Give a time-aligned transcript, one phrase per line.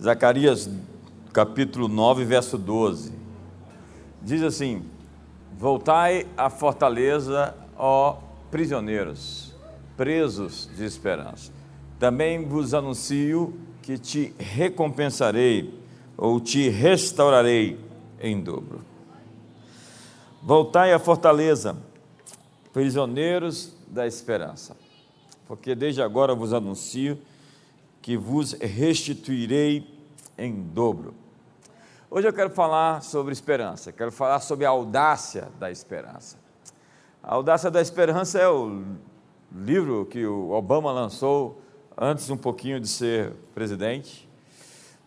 [0.00, 0.70] Zacarias
[1.32, 3.12] capítulo 9, verso 12.
[4.22, 4.84] Diz assim:
[5.58, 8.18] Voltai à fortaleza, ó
[8.50, 9.54] prisioneiros,
[9.96, 11.52] presos de esperança.
[11.98, 15.74] Também vos anuncio que te recompensarei
[16.16, 17.78] ou te restaurarei
[18.20, 18.80] em dobro.
[20.40, 21.76] Voltai à fortaleza,
[22.72, 24.76] prisioneiros da esperança,
[25.46, 27.18] porque desde agora vos anuncio
[28.08, 29.86] que vos restituirei
[30.38, 31.12] em dobro.
[32.10, 36.38] Hoje eu quero falar sobre esperança, quero falar sobre a audácia da esperança.
[37.22, 38.82] A audácia da esperança é o
[39.54, 41.60] livro que o Obama lançou
[41.98, 44.26] antes um pouquinho de ser presidente,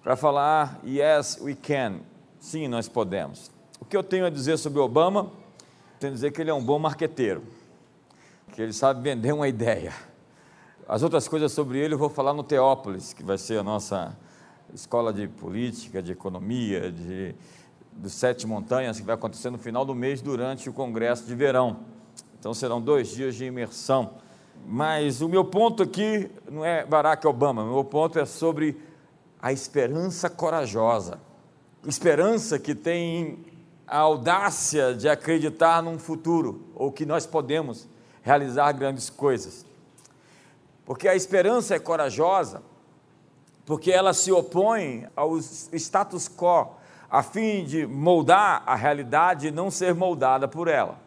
[0.03, 2.01] para falar yes we can,
[2.39, 3.49] sim nós podemos.
[3.79, 5.31] O que eu tenho a dizer sobre Obama?
[5.99, 7.41] Tenho a dizer que ele é um bom marqueteiro,
[8.53, 9.91] que ele sabe vender uma ideia.
[10.91, 14.13] As outras coisas sobre ele eu vou falar no Teópolis, que vai ser a nossa
[14.73, 17.33] escola de política, de economia, de,
[17.93, 21.77] dos Sete Montanhas, que vai acontecer no final do mês durante o congresso de verão.
[22.37, 24.15] Então serão dois dias de imersão.
[24.67, 28.77] Mas o meu ponto aqui não é Barack Obama, o meu ponto é sobre
[29.41, 31.21] a esperança corajosa.
[31.87, 33.45] Esperança que tem
[33.87, 37.87] a audácia de acreditar num futuro, ou que nós podemos
[38.21, 39.70] realizar grandes coisas.
[40.85, 42.61] Porque a esperança é corajosa,
[43.65, 46.75] porque ela se opõe ao status quo,
[47.09, 50.97] a fim de moldar a realidade e não ser moldada por ela.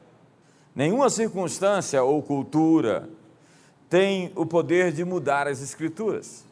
[0.75, 3.09] Nenhuma circunstância ou cultura
[3.89, 6.45] tem o poder de mudar as Escrituras.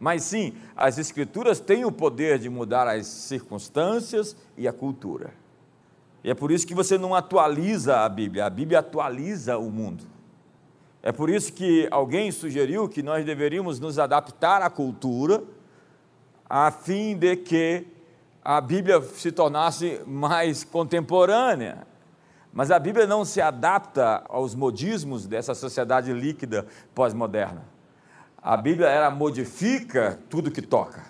[0.00, 5.32] Mas sim, as Escrituras têm o poder de mudar as circunstâncias e a cultura.
[6.24, 10.04] E é por isso que você não atualiza a Bíblia, a Bíblia atualiza o mundo.
[11.02, 15.42] É por isso que alguém sugeriu que nós deveríamos nos adaptar à cultura,
[16.48, 17.86] a fim de que
[18.44, 21.86] a Bíblia se tornasse mais contemporânea.
[22.52, 27.64] Mas a Bíblia não se adapta aos modismos dessa sociedade líquida pós-moderna.
[28.40, 31.06] A Bíblia ela modifica tudo que toca.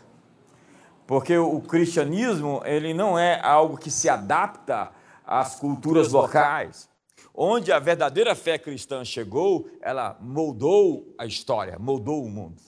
[1.07, 4.91] Porque o cristianismo, ele não é algo que se adapta
[5.27, 6.89] às culturas locais.
[7.35, 12.61] Onde a verdadeira fé cristã chegou, ela moldou a história, moldou o mundo.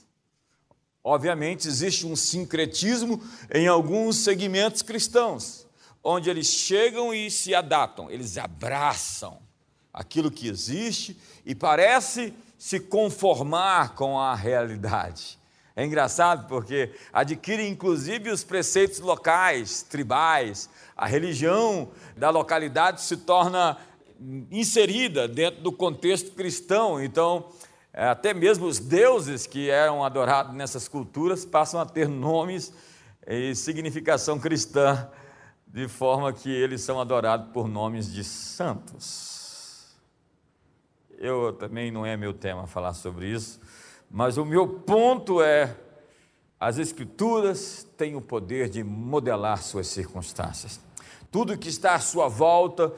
[1.03, 3.21] Obviamente, existe um sincretismo
[3.53, 5.67] em alguns segmentos cristãos,
[6.03, 9.37] onde eles chegam e se adaptam, eles abraçam
[9.93, 11.15] aquilo que existe
[11.45, 15.37] e parece se conformar com a realidade.
[15.75, 23.77] É engraçado porque adquire inclusive os preceitos locais, tribais, a religião da localidade se torna
[24.51, 27.03] inserida dentro do contexto cristão.
[27.03, 27.49] Então,
[27.93, 32.73] é, até mesmo os deuses que eram adorados nessas culturas passam a ter nomes
[33.27, 35.09] e significação cristã,
[35.65, 39.95] de forma que eles são adorados por nomes de santos.
[41.17, 43.59] Eu também não é meu tema falar sobre isso,
[44.11, 45.75] mas o meu ponto é:
[46.59, 50.79] as Escrituras têm o poder de modelar suas circunstâncias.
[51.31, 52.93] Tudo que está à sua volta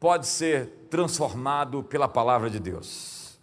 [0.00, 3.38] pode ser transformado pela palavra de Deus.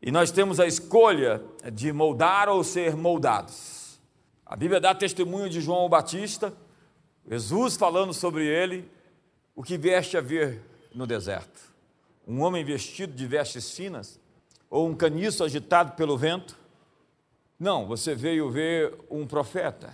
[0.00, 3.98] E nós temos a escolha de moldar ou ser moldados.
[4.46, 6.54] A Bíblia dá testemunho de João Batista,
[7.28, 8.88] Jesus falando sobre ele,
[9.56, 10.62] o que veste a ver
[10.94, 11.74] no deserto.
[12.24, 14.20] Um homem vestido de vestes finas,
[14.70, 16.56] ou um caniço agitado pelo vento.
[17.58, 19.92] Não, você veio ver um profeta.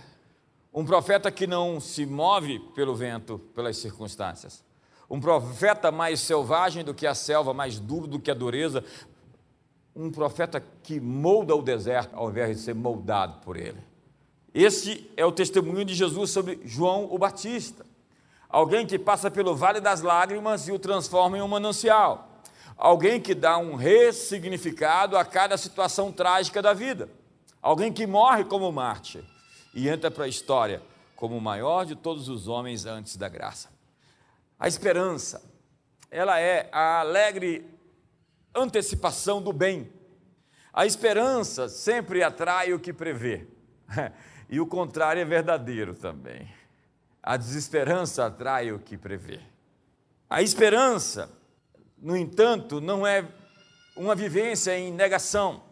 [0.71, 4.63] Um profeta que não se move pelo vento, pelas circunstâncias
[5.13, 8.83] um profeta mais selvagem do que a selva, mais duro do que a dureza,
[9.95, 13.77] um profeta que molda o deserto ao invés de ser moldado por ele.
[14.55, 17.85] Esse é o testemunho de Jesus sobre João o Batista.
[18.49, 22.41] Alguém que passa pelo vale das lágrimas e o transforma em um manancial.
[22.75, 27.07] Alguém que dá um ressignificado a cada situação trágica da vida.
[27.61, 29.23] Alguém que morre como Marte
[29.75, 30.81] e entra para a história
[31.15, 33.71] como o maior de todos os homens antes da graça.
[34.63, 35.43] A esperança,
[36.09, 37.69] ela é a alegre
[38.55, 39.91] antecipação do bem.
[40.71, 43.45] A esperança sempre atrai o que prevê.
[44.49, 46.47] E o contrário é verdadeiro também.
[47.23, 49.39] A desesperança atrai o que prevê.
[50.29, 51.29] A esperança,
[51.97, 53.27] no entanto, não é
[53.95, 55.63] uma vivência em negação,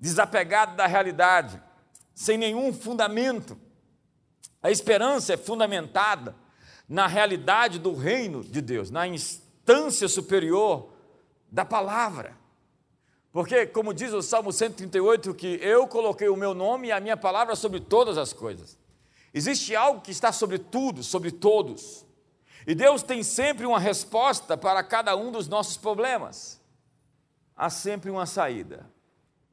[0.00, 1.62] desapegada da realidade,
[2.12, 3.56] sem nenhum fundamento.
[4.60, 6.34] A esperança é fundamentada
[6.90, 10.90] na realidade do reino de Deus, na instância superior
[11.48, 12.36] da palavra.
[13.30, 17.16] Porque, como diz o Salmo 138, que eu coloquei o meu nome e a minha
[17.16, 18.76] palavra sobre todas as coisas.
[19.32, 22.04] Existe algo que está sobre tudo, sobre todos.
[22.66, 26.60] E Deus tem sempre uma resposta para cada um dos nossos problemas.
[27.56, 28.84] Há sempre uma saída.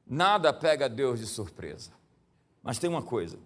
[0.08, 1.92] Nada pega Deus de surpresa.
[2.64, 3.38] Mas tem uma coisa: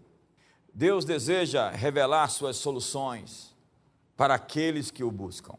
[0.73, 3.50] Deus deseja revelar suas soluções
[4.15, 5.55] para aqueles que o buscam.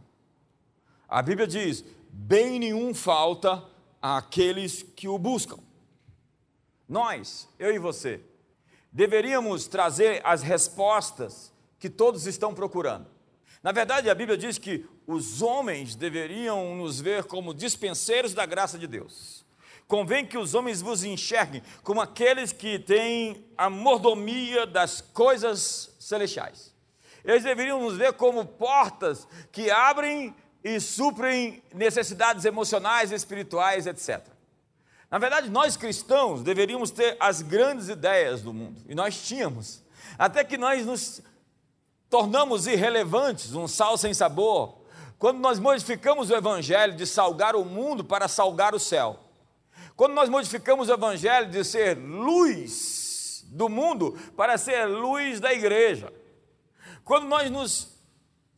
[1.08, 3.64] A Bíblia diz: bem nenhum falta
[4.00, 5.58] àqueles que o buscam.
[6.88, 8.20] Nós, eu e você,
[8.92, 13.06] deveríamos trazer as respostas que todos estão procurando.
[13.62, 18.78] Na verdade, a Bíblia diz que os homens deveriam nos ver como dispenseiros da graça
[18.78, 19.44] de Deus.
[19.86, 26.71] Convém que os homens vos enxerguem como aqueles que têm a mordomia das coisas celestiais.
[27.24, 30.34] Eles deveriam nos ver como portas que abrem
[30.64, 34.26] e suprem necessidades emocionais, espirituais, etc.
[35.10, 39.82] Na verdade, nós cristãos deveríamos ter as grandes ideias do mundo, e nós tínhamos,
[40.18, 41.20] até que nós nos
[42.08, 44.82] tornamos irrelevantes, um sal sem sabor,
[45.18, 49.18] quando nós modificamos o evangelho de salgar o mundo para salgar o céu.
[49.94, 56.12] Quando nós modificamos o evangelho de ser luz do mundo para ser luz da igreja.
[57.04, 57.92] Quando nós nos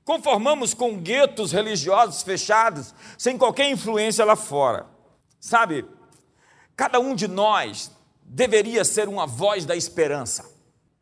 [0.05, 4.87] conformamos com guetos religiosos fechados, sem qualquer influência lá fora.
[5.41, 5.85] Sabe,
[6.77, 7.91] cada um de nós
[8.23, 10.51] deveria ser uma voz da esperança.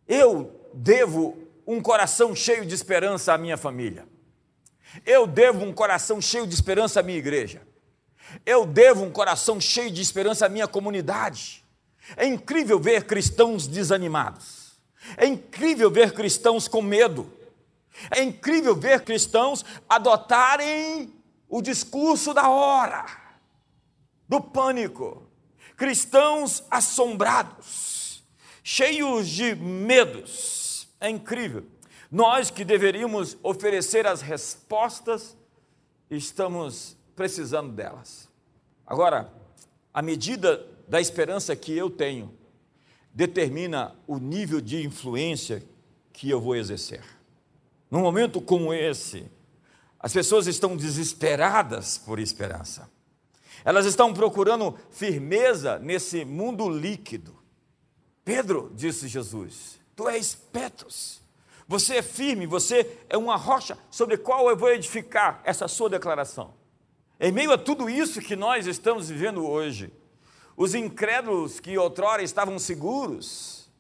[0.07, 1.37] Eu devo
[1.67, 4.07] um coração cheio de esperança à minha família.
[5.05, 7.63] Eu devo um coração cheio de esperança à minha igreja.
[8.47, 11.65] Eu devo um coração cheio de esperança à minha comunidade.
[12.17, 14.62] É incrível ver cristãos desanimados.
[15.17, 17.31] É incrível ver cristãos com medo.
[18.11, 21.13] É incrível ver cristãos adotarem
[21.49, 23.05] o discurso da hora,
[24.29, 25.23] do pânico.
[25.77, 28.25] Cristãos assombrados,
[28.63, 30.89] cheios de medos.
[31.01, 31.67] É incrível.
[32.11, 35.37] Nós que deveríamos oferecer as respostas,
[36.11, 38.29] estamos precisando delas.
[38.87, 39.33] Agora,
[39.93, 42.33] a medida da esperança que eu tenho
[43.13, 45.63] determina o nível de influência
[46.13, 47.03] que eu vou exercer.
[47.91, 49.31] Num momento como esse,
[49.99, 52.91] as pessoas estão desesperadas por esperança.
[53.65, 57.37] Elas estão procurando firmeza nesse mundo líquido.
[58.25, 61.21] Pedro, disse Jesus, tu és Petros.
[61.69, 66.55] Você é firme, você é uma rocha sobre qual eu vou edificar essa sua declaração.
[67.21, 69.93] Em meio a tudo isso que nós estamos vivendo hoje,
[70.57, 73.71] os incrédulos que outrora estavam seguros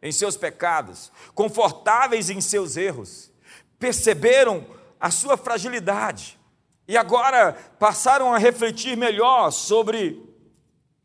[0.00, 3.30] em seus pecados, confortáveis em seus erros,
[3.78, 4.64] perceberam
[5.00, 6.38] a sua fragilidade
[6.86, 10.22] e agora passaram a refletir melhor sobre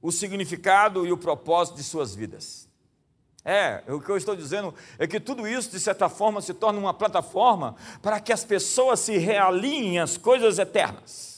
[0.02, 2.70] o significado e o propósito de suas vidas.
[3.46, 6.80] É, o que eu estou dizendo é que tudo isso, de certa forma, se torna
[6.80, 11.33] uma plataforma para que as pessoas se realinhem às coisas eternas.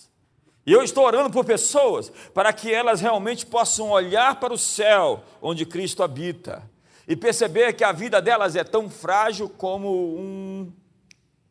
[0.66, 5.24] E eu estou orando por pessoas para que elas realmente possam olhar para o céu
[5.42, 6.64] onde Cristo habita
[7.08, 10.74] e perceber que a vida delas é tão frágil como um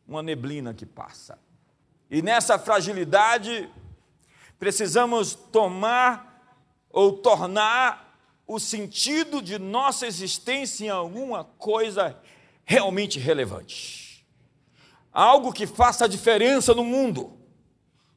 [0.07, 1.39] uma neblina que passa.
[2.09, 3.69] E nessa fragilidade,
[4.59, 6.55] precisamos tomar
[6.89, 8.15] ou tornar
[8.47, 12.17] o sentido de nossa existência em alguma coisa
[12.63, 14.25] realmente relevante.
[15.11, 17.37] Algo que faça diferença no mundo.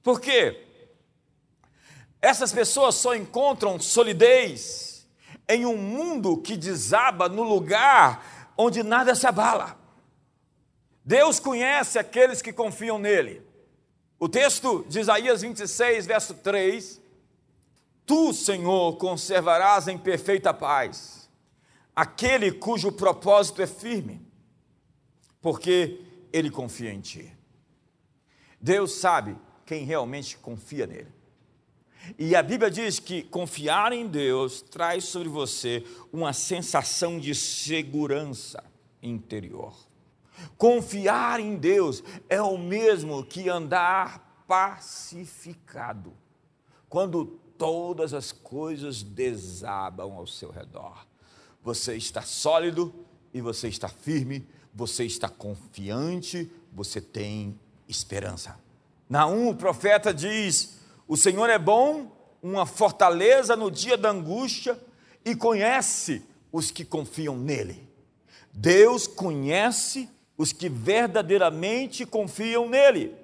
[0.02, 0.67] Por quê?
[2.20, 5.06] Essas pessoas só encontram solidez
[5.48, 9.78] em um mundo que desaba no lugar onde nada se abala.
[11.04, 13.42] Deus conhece aqueles que confiam nele.
[14.18, 17.00] O texto de Isaías 26, verso 3:
[18.04, 21.18] Tu, Senhor, conservarás em perfeita paz
[21.98, 24.24] aquele cujo propósito é firme,
[25.40, 26.00] porque
[26.32, 27.36] ele confia em ti.
[28.60, 31.17] Deus sabe quem realmente confia nele.
[32.18, 38.62] E a Bíblia diz que confiar em Deus traz sobre você uma sensação de segurança
[39.02, 39.74] interior.
[40.56, 46.12] Confiar em Deus é o mesmo que andar pacificado,
[46.88, 47.26] quando
[47.58, 51.06] todas as coisas desabam ao seu redor.
[51.62, 52.94] Você está sólido
[53.34, 58.58] e você está firme, você está confiante, você tem esperança.
[59.08, 60.77] Naum, o profeta, diz:
[61.08, 62.12] O Senhor é bom,
[62.42, 64.78] uma fortaleza no dia da angústia
[65.24, 66.22] e conhece
[66.52, 67.88] os que confiam nele.
[68.52, 73.16] Deus conhece os que verdadeiramente confiam nele,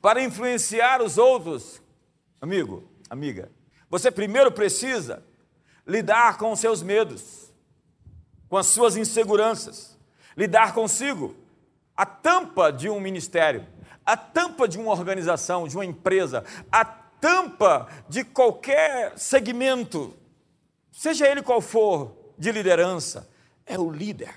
[0.00, 1.80] para influenciar os outros.
[2.40, 3.50] Amigo, amiga,
[3.90, 5.22] Você primeiro precisa
[5.86, 7.52] lidar com os seus medos,
[8.48, 9.98] com as suas inseguranças,
[10.36, 11.34] lidar consigo.
[11.96, 13.66] A tampa de um ministério,
[14.06, 16.84] a tampa de uma organização, de uma empresa, a
[17.20, 20.14] tampa de qualquer segmento,
[20.90, 23.28] seja ele qual for, de liderança,
[23.66, 24.34] é o líder.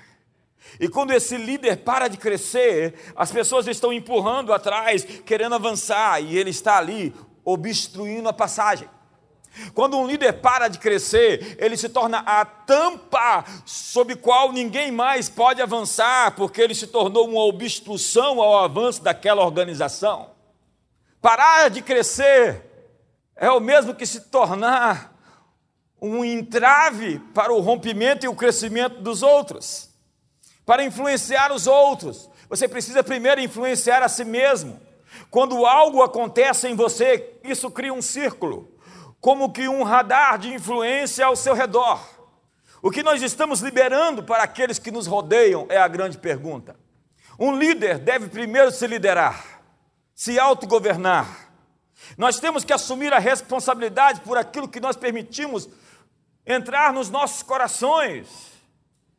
[0.78, 6.36] E quando esse líder para de crescer, as pessoas estão empurrando atrás, querendo avançar, e
[6.36, 7.14] ele está ali
[7.44, 8.88] obstruindo a passagem.
[9.72, 15.28] Quando um líder para de crescer, ele se torna a tampa sob qual ninguém mais
[15.28, 20.30] pode avançar, porque ele se tornou uma obstrução ao avanço daquela organização.
[21.20, 22.73] Parar de crescer
[23.36, 25.14] é o mesmo que se tornar
[26.00, 29.90] um entrave para o rompimento e o crescimento dos outros.
[30.66, 34.80] Para influenciar os outros, você precisa primeiro influenciar a si mesmo.
[35.30, 38.76] Quando algo acontece em você, isso cria um círculo,
[39.20, 42.00] como que um radar de influência ao seu redor.
[42.82, 46.76] O que nós estamos liberando para aqueles que nos rodeiam é a grande pergunta.
[47.38, 49.62] Um líder deve primeiro se liderar,
[50.14, 51.53] se autogovernar.
[52.16, 55.68] Nós temos que assumir a responsabilidade por aquilo que nós permitimos
[56.46, 58.52] entrar nos nossos corações.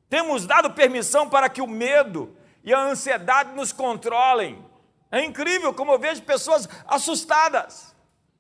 [0.10, 4.64] Temos dado permissão para que o medo e a ansiedade nos controlem.
[5.12, 7.96] É incrível como eu vejo pessoas assustadas.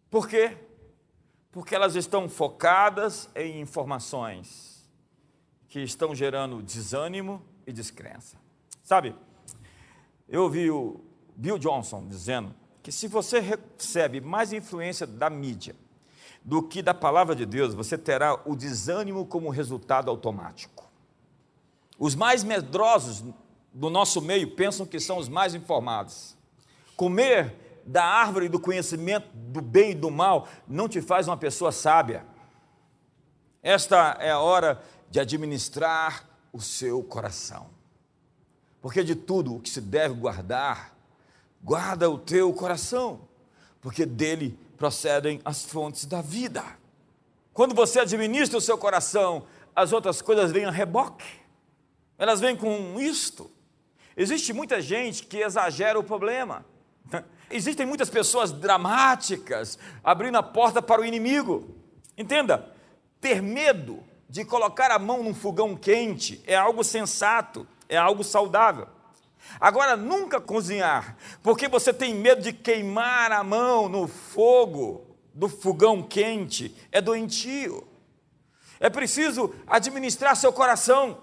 [0.10, 0.58] Por quê?
[1.52, 4.86] Porque elas estão focadas em informações
[5.70, 8.38] que estão gerando desânimo e descrença.
[8.84, 9.16] Sabe,
[10.28, 11.02] eu ouvi o
[11.36, 12.56] Bill Johnson dizendo
[12.86, 15.76] que se você recebe mais influência da mídia
[16.44, 20.88] do que da palavra de Deus, você terá o desânimo como resultado automático.
[21.98, 23.24] Os mais medrosos
[23.74, 26.38] do nosso meio pensam que são os mais informados.
[26.96, 31.72] Comer da árvore do conhecimento do bem e do mal não te faz uma pessoa
[31.72, 32.24] sábia.
[33.64, 37.66] Esta é a hora de administrar o seu coração.
[38.80, 40.95] Porque de tudo o que se deve guardar,
[41.66, 43.22] guarda o teu coração,
[43.82, 46.64] porque dele procedem as fontes da vida.
[47.52, 51.26] Quando você administra o seu coração, as outras coisas vêm a reboque.
[52.20, 53.50] Elas vêm com isto.
[54.16, 56.64] Existe muita gente que exagera o problema.
[57.50, 61.76] Existem muitas pessoas dramáticas abrindo a porta para o inimigo.
[62.16, 62.72] Entenda,
[63.20, 68.88] ter medo de colocar a mão num fogão quente é algo sensato, é algo saudável.
[69.60, 76.02] Agora, nunca cozinhar, porque você tem medo de queimar a mão no fogo do fogão
[76.02, 77.88] quente, é doentio.
[78.80, 81.22] É preciso administrar seu coração.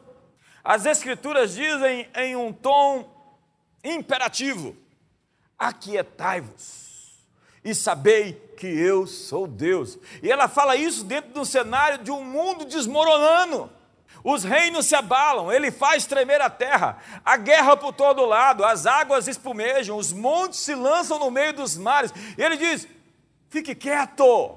[0.64, 3.10] As Escrituras dizem em um tom
[3.84, 4.76] imperativo:
[5.58, 6.92] aquietai-vos
[7.64, 9.98] e sabei que eu sou Deus.
[10.22, 13.70] E ela fala isso dentro do cenário de um mundo desmoronando.
[14.24, 18.86] Os reinos se abalam, ele faz tremer a terra, a guerra por todo lado, as
[18.86, 22.12] águas espumejam, os montes se lançam no meio dos mares.
[22.38, 22.86] E ele diz:
[23.48, 24.56] fique quieto,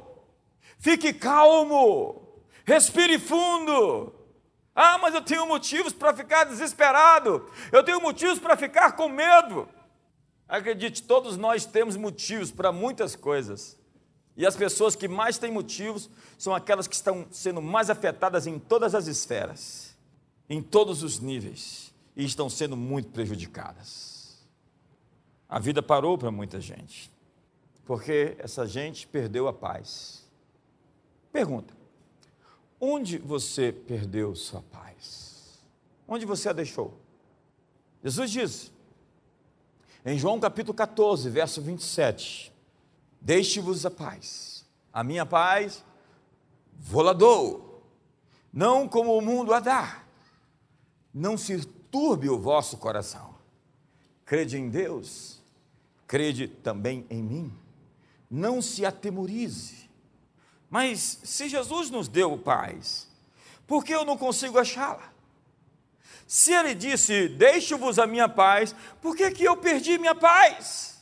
[0.77, 4.13] fique calmo, respire fundo.
[4.75, 9.67] Ah, mas eu tenho motivos para ficar desesperado, eu tenho motivos para ficar com medo.
[10.47, 13.79] Acredite, todos nós temos motivos para muitas coisas.
[14.37, 18.59] E as pessoas que mais têm motivos são aquelas que estão sendo mais afetadas em
[18.59, 19.95] todas as esferas,
[20.49, 24.45] em todos os níveis, e estão sendo muito prejudicadas.
[25.47, 27.11] A vida parou para muita gente,
[27.85, 30.25] porque essa gente perdeu a paz.
[31.31, 31.73] Pergunta:
[32.79, 35.63] onde você perdeu sua paz?
[36.07, 36.93] Onde você a deixou?
[38.03, 38.71] Jesus diz,
[40.05, 42.53] em João capítulo 14, verso 27,
[43.25, 44.63] Deixe-vos a paz.
[44.93, 45.83] A minha paz
[46.77, 47.83] vou-la dou,
[48.53, 50.03] não como o mundo a dá.
[51.11, 53.33] Não se turbe o vosso coração.
[54.23, 55.41] Crede em Deus,
[56.05, 57.51] crede também em mim.
[58.29, 59.89] Não se atemorize.
[60.69, 63.07] Mas se Jesus nos deu paz,
[63.65, 65.11] por que eu não consigo achá-la?
[66.27, 70.94] Se ele disse, deixo-vos a minha paz, por que, que eu perdi minha paz?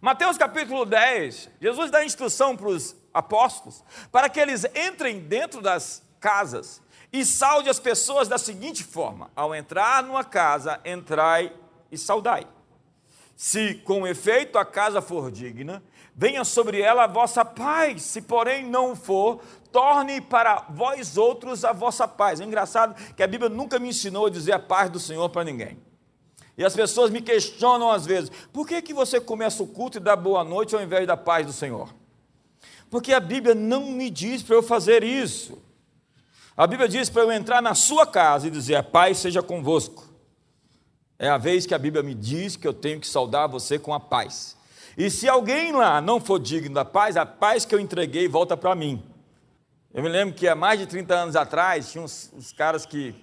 [0.00, 6.02] Mateus capítulo 10, Jesus dá instrução para os apóstolos para que eles entrem dentro das
[6.20, 6.80] casas
[7.12, 11.52] e saude as pessoas da seguinte forma: ao entrar numa casa, entrai
[11.90, 12.46] e saudai.
[13.34, 15.82] Se com efeito a casa for digna,
[16.14, 19.40] venha sobre ela a vossa paz, se porém não for,
[19.72, 22.40] torne para vós outros a vossa paz.
[22.40, 25.42] É engraçado que a Bíblia nunca me ensinou a dizer a paz do Senhor para
[25.42, 25.87] ninguém.
[26.58, 30.00] E as pessoas me questionam às vezes: por que, que você começa o culto e
[30.00, 31.94] dá boa noite ao invés da paz do Senhor?
[32.90, 35.62] Porque a Bíblia não me diz para eu fazer isso.
[36.56, 40.08] A Bíblia diz para eu entrar na sua casa e dizer: a paz seja convosco.
[41.16, 43.94] É a vez que a Bíblia me diz que eu tenho que saudar você com
[43.94, 44.56] a paz.
[44.96, 48.56] E se alguém lá não for digno da paz, a paz que eu entreguei volta
[48.56, 49.00] para mim.
[49.94, 53.14] Eu me lembro que há mais de 30 anos atrás, tinha uns, uns caras que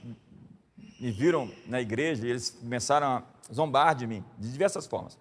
[0.99, 3.23] me viram na igreja e eles começaram a
[3.53, 5.17] zombar de mim, de diversas formas.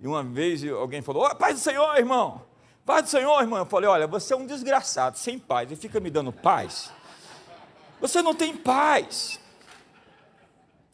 [0.00, 2.42] E uma vez alguém falou: oh, Paz do Senhor, irmão!
[2.84, 3.60] Paz do Senhor, irmão!
[3.60, 6.90] Eu falei: Olha, você é um desgraçado, sem paz, e fica me dando paz.
[8.00, 9.38] Você não tem paz.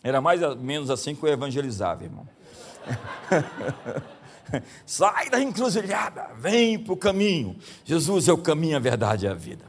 [0.02, 2.28] Era mais ou menos assim que eu evangelizava, irmão.
[4.86, 7.56] Sai da encruzilhada, vem para o caminho.
[7.84, 9.64] Jesus é o caminho, a verdade e a vida.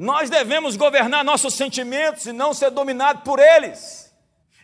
[0.00, 4.10] Nós devemos governar nossos sentimentos e não ser dominados por eles.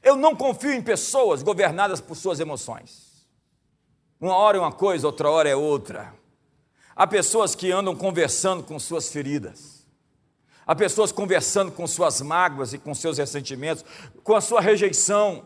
[0.02, 3.28] Eu não confio em pessoas governadas por suas emoções.
[4.18, 6.14] Uma hora é uma coisa, outra hora é outra.
[6.94, 9.86] Há pessoas que andam conversando com suas feridas.
[10.66, 13.84] Há pessoas conversando com suas mágoas e com seus ressentimentos,
[14.24, 15.44] com a sua rejeição.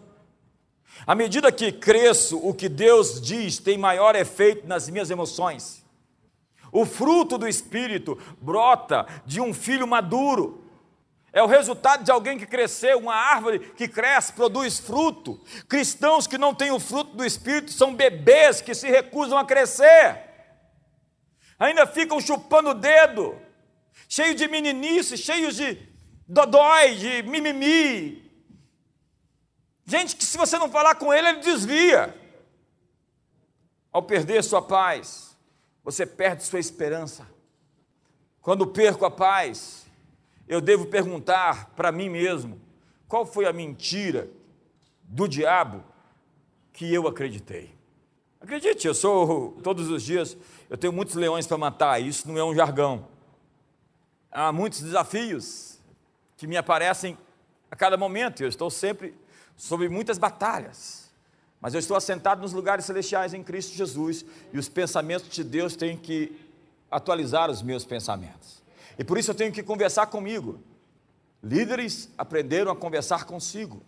[1.04, 5.79] À medida que cresço, o que Deus diz tem maior efeito nas minhas emoções.
[6.72, 10.64] O fruto do Espírito brota de um filho maduro.
[11.32, 15.40] É o resultado de alguém que cresceu, uma árvore que cresce, produz fruto.
[15.68, 20.28] Cristãos que não têm o fruto do Espírito são bebês que se recusam a crescer.
[21.58, 23.38] Ainda ficam chupando o dedo,
[24.08, 25.78] cheio de meninice, cheios de
[26.26, 28.28] dodói, de mimimi.
[29.84, 32.16] Gente que se você não falar com ele, ele desvia.
[33.92, 35.29] Ao perder sua paz,
[35.82, 37.26] você perde sua esperança.
[38.40, 39.86] Quando perco a paz,
[40.48, 42.60] eu devo perguntar para mim mesmo:
[43.06, 44.28] qual foi a mentira
[45.02, 45.84] do diabo
[46.72, 47.74] que eu acreditei?
[48.40, 50.36] Acredite, eu sou todos os dias,
[50.68, 53.06] eu tenho muitos leões para matar, isso não é um jargão
[54.30, 55.78] há muitos desafios
[56.36, 57.18] que me aparecem
[57.70, 59.14] a cada momento, eu estou sempre
[59.56, 60.99] sobre muitas batalhas,
[61.60, 65.76] mas eu estou assentado nos lugares celestiais em Cristo Jesus e os pensamentos de Deus
[65.76, 66.36] têm que
[66.90, 68.62] atualizar os meus pensamentos.
[68.98, 70.60] E por isso eu tenho que conversar comigo.
[71.42, 73.82] Líderes aprenderam a conversar consigo.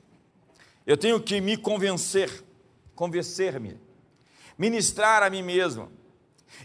[0.87, 2.45] Eu tenho que me convencer,
[2.95, 3.79] convencer-me,
[4.59, 5.91] ministrar a mim mesmo.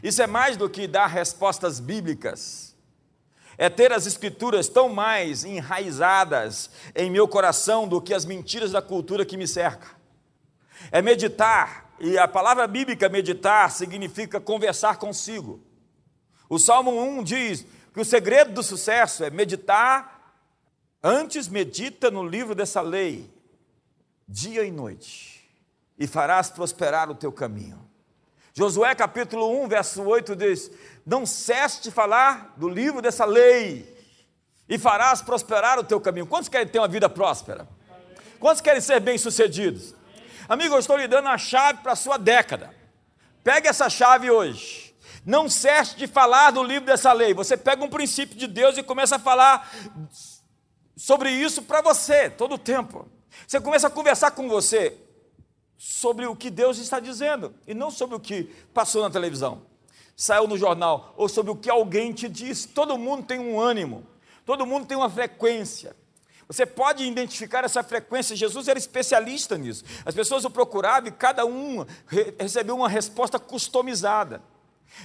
[0.04, 2.68] Isso é mais do que dar respostas bíblicas
[3.58, 8.82] é ter as escrituras tão mais enraizadas em meu coração do que as mentiras da
[8.82, 9.97] cultura que me cerca.
[10.92, 15.62] É meditar, e a palavra bíblica meditar significa conversar consigo.
[16.50, 20.36] O Salmo 1 diz que o segredo do sucesso é meditar,
[21.04, 23.30] antes medita no livro dessa lei,
[24.28, 25.50] dia e noite,
[25.98, 27.88] e farás prosperar o teu caminho.
[28.54, 30.72] Josué capítulo 1, verso 8 diz:
[31.06, 33.96] Não cesse de falar do livro dessa lei,
[34.70, 36.28] e farás prosperar o teu caminho.
[36.28, 37.68] Quantos querem ter uma vida próspera?
[38.40, 39.96] Quantos querem ser bem-sucedidos?
[40.50, 42.74] Amigo, eu estou lhe dando a chave para a sua década.
[43.44, 44.96] Pegue essa chave hoje.
[45.26, 47.34] Não cesse de falar do livro dessa lei.
[47.34, 49.70] Você pega um princípio de Deus e começa a falar
[50.96, 53.08] sobre isso para você todo o tempo.
[53.46, 54.98] Você começa a conversar com você
[55.78, 59.62] sobre o que Deus está dizendo e não sobre o que passou na televisão,
[60.16, 62.70] saiu no jornal ou sobre o que alguém te disse.
[62.70, 64.08] Todo mundo tem um ânimo,
[64.46, 65.96] todo mundo tem uma frequência.
[66.48, 68.36] Você pode identificar essa frequência.
[68.36, 69.84] Jesus era especialista nisso.
[70.06, 71.86] As pessoas o procuravam e cada um
[72.40, 74.42] recebeu uma resposta customizada.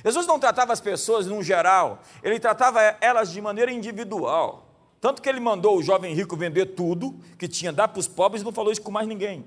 [0.05, 4.68] Jesus não tratava as pessoas num geral, ele tratava elas de maneira individual.
[5.00, 8.42] Tanto que ele mandou o jovem rico vender tudo que tinha, dar para os pobres
[8.42, 9.44] e não falou isso com mais ninguém.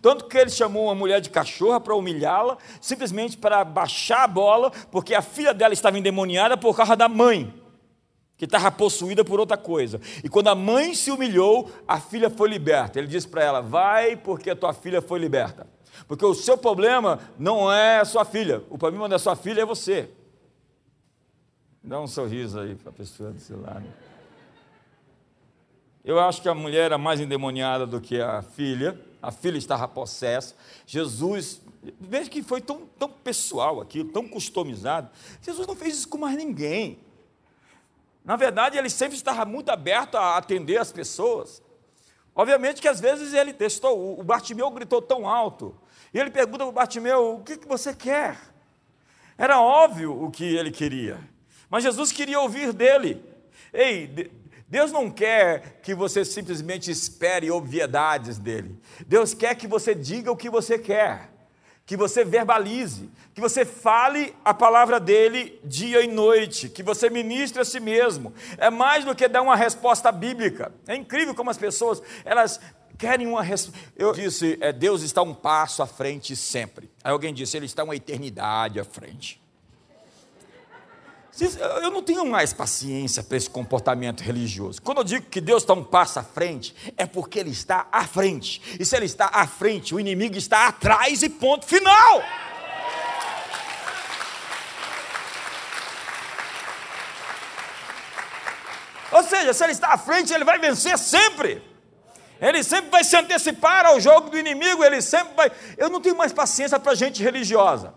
[0.00, 4.70] Tanto que ele chamou uma mulher de cachorra para humilhá-la, simplesmente para baixar a bola,
[4.90, 7.52] porque a filha dela estava endemoniada por causa da mãe,
[8.36, 10.00] que estava possuída por outra coisa.
[10.22, 12.98] E quando a mãe se humilhou, a filha foi liberta.
[12.98, 15.66] Ele disse para ela: Vai, porque a tua filha foi liberta.
[16.08, 19.64] Porque o seu problema não é a sua filha, o problema da sua filha é
[19.64, 20.10] você.
[21.82, 23.84] Dá um sorriso aí para a pessoa do seu lado.
[26.04, 29.88] Eu acho que a mulher era mais endemoniada do que a filha a filha estava
[29.88, 30.54] possessa.
[30.86, 31.62] Jesus,
[31.98, 35.08] veja que foi tão, tão pessoal aquilo, tão customizado.
[35.40, 36.98] Jesus não fez isso com mais ninguém.
[38.24, 41.62] Na verdade, ele sempre estava muito aberto a atender as pessoas.
[42.34, 45.76] Obviamente que às vezes ele testou, o Bartimeu gritou tão alto,
[46.12, 48.38] e ele pergunta para o Bartimeu: o que, que você quer?
[49.36, 51.20] Era óbvio o que ele queria,
[51.68, 53.22] mas Jesus queria ouvir dele.
[53.72, 54.30] Ei,
[54.66, 58.80] Deus não quer que você simplesmente espere obviedades dele.
[59.06, 61.33] Deus quer que você diga o que você quer.
[61.86, 67.60] Que você verbalize, que você fale a palavra dele dia e noite, que você ministre
[67.60, 68.32] a si mesmo.
[68.56, 70.72] É mais do que dar uma resposta bíblica.
[70.86, 72.58] É incrível como as pessoas, elas
[72.96, 73.78] querem uma resposta.
[73.96, 76.90] Eu disse, é, Deus está um passo à frente sempre.
[77.02, 79.43] Aí alguém disse, ele está uma eternidade à frente.
[81.82, 84.80] Eu não tenho mais paciência para esse comportamento religioso.
[84.80, 88.06] Quando eu digo que Deus está um passo à frente, é porque Ele está à
[88.06, 88.62] frente.
[88.78, 92.22] E se Ele está à frente, o inimigo está atrás e ponto final.
[99.10, 101.60] Ou seja, se Ele está à frente, Ele vai vencer sempre.
[102.40, 105.50] Ele sempre vai se antecipar ao jogo do inimigo, ele sempre vai.
[105.78, 107.94] Eu não tenho mais paciência para gente religiosa.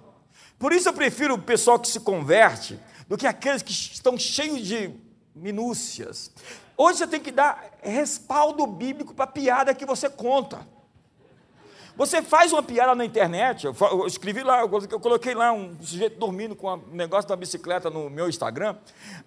[0.58, 4.66] Por isso eu prefiro o pessoal que se converte do que aqueles que estão cheios
[4.66, 4.92] de
[5.36, 6.32] minúcias.
[6.76, 10.66] Hoje você tem que dar respaldo bíblico para a piada que você conta.
[11.98, 16.20] Você faz uma piada na internet, eu, eu escrevi lá, eu coloquei lá um sujeito
[16.20, 18.76] dormindo com um negócio da bicicleta no meu Instagram.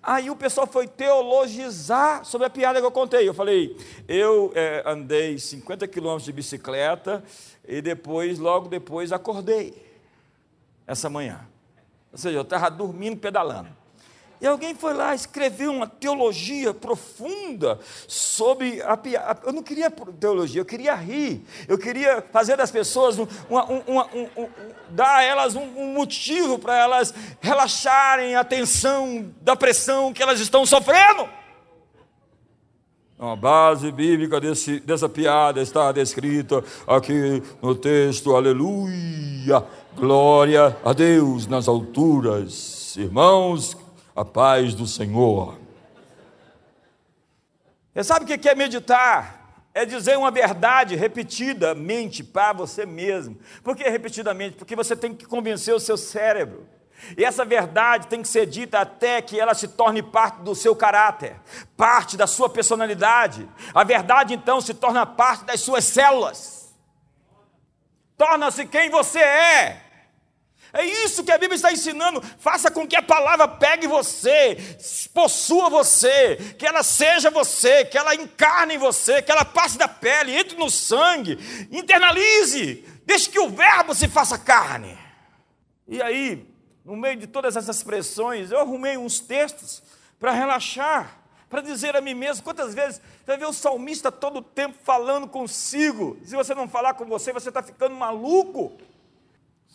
[0.00, 3.28] Aí o pessoal foi teologizar sobre a piada que eu contei.
[3.28, 7.24] Eu falei, eu é, andei 50 quilômetros de bicicleta
[7.66, 9.74] e depois, logo depois, acordei
[10.86, 11.49] essa manhã.
[12.12, 13.80] Ou seja, eu estava dormindo pedalando.
[14.40, 19.42] E alguém foi lá escrever uma teologia profunda sobre a piada.
[19.44, 21.44] Eu não queria teologia, eu queria rir.
[21.68, 24.48] Eu queria fazer das pessoas, uma, uma, um, um,
[24.88, 30.64] dar a elas um, motivo para elas relaxarem a tensão da pressão que elas estão
[30.64, 31.28] sofrendo.
[33.18, 39.62] A base bíblica desse, dessa piada está descrita aqui no texto, aleluia.
[40.00, 42.96] Glória a Deus nas alturas.
[42.96, 43.76] Irmãos,
[44.16, 45.58] a paz do Senhor.
[47.92, 49.66] Você sabe o que é meditar?
[49.74, 53.38] É dizer uma verdade repetidamente para você mesmo.
[53.62, 54.56] Por que repetidamente?
[54.56, 56.66] Porque você tem que convencer o seu cérebro.
[57.14, 60.74] E essa verdade tem que ser dita até que ela se torne parte do seu
[60.74, 61.36] caráter,
[61.76, 63.46] parte da sua personalidade.
[63.74, 66.60] A verdade então se torna parte das suas células
[68.20, 69.89] torna-se quem você é.
[70.72, 72.22] É isso que a Bíblia está ensinando.
[72.38, 74.56] Faça com que a palavra pegue você,
[75.12, 79.88] possua você, que ela seja você, que ela encarne em você, que ela passe da
[79.88, 81.38] pele, entre no sangue,
[81.70, 84.96] internalize, deixe que o Verbo se faça carne.
[85.88, 86.46] E aí,
[86.84, 89.82] no meio de todas essas pressões, eu arrumei uns textos
[90.18, 92.44] para relaxar para dizer a mim mesmo.
[92.44, 96.16] Quantas vezes você ver o salmista todo o tempo falando consigo?
[96.24, 98.78] Se você não falar com você, você está ficando maluco.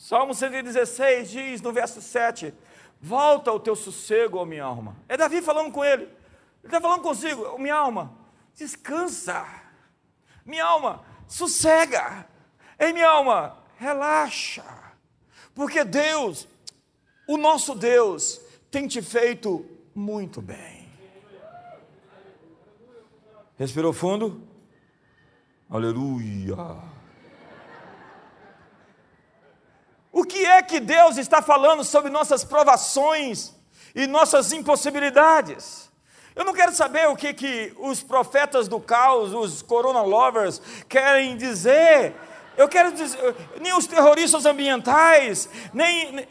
[0.05, 2.53] Salmo 116 diz no verso 7:
[3.01, 4.95] Volta ao teu sossego, ó minha alma.
[5.09, 6.03] É Davi falando com ele.
[6.03, 6.11] Ele
[6.65, 8.15] está falando consigo, oh, minha alma,
[8.53, 9.43] descansa.
[10.45, 12.27] Minha alma, sossega.
[12.77, 14.63] Ei, minha alma, relaxa.
[15.55, 16.47] Porque Deus,
[17.27, 18.39] o nosso Deus,
[18.69, 19.65] tem te feito
[19.95, 20.87] muito bem.
[23.57, 24.47] Respirou fundo?
[25.67, 26.93] Aleluia.
[30.15, 33.51] O que é que Deus está falando sobre nossas provações
[33.93, 35.91] e nossas impossibilidades?
[36.33, 41.35] Eu não quero saber o que, que os profetas do caos, os corona lovers, querem
[41.35, 42.15] dizer.
[42.55, 46.27] Eu quero dizer, nem os terroristas ambientais, nem, nem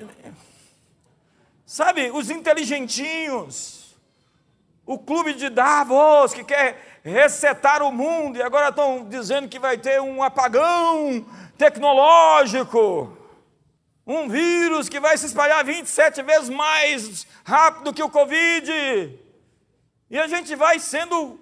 [1.67, 3.95] sabe, os inteligentinhos,
[4.87, 9.77] o clube de Davos que quer resetar o mundo e agora estão dizendo que vai
[9.77, 11.23] ter um apagão
[11.59, 13.24] tecnológico,
[14.07, 19.19] um vírus que vai se espalhar 27 vezes mais rápido que o Covid,
[20.11, 21.41] e a gente vai sendo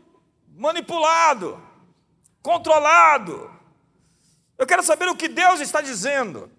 [0.57, 1.61] manipulado,
[2.43, 3.51] controlado.
[4.57, 6.51] Eu quero saber o que Deus está dizendo.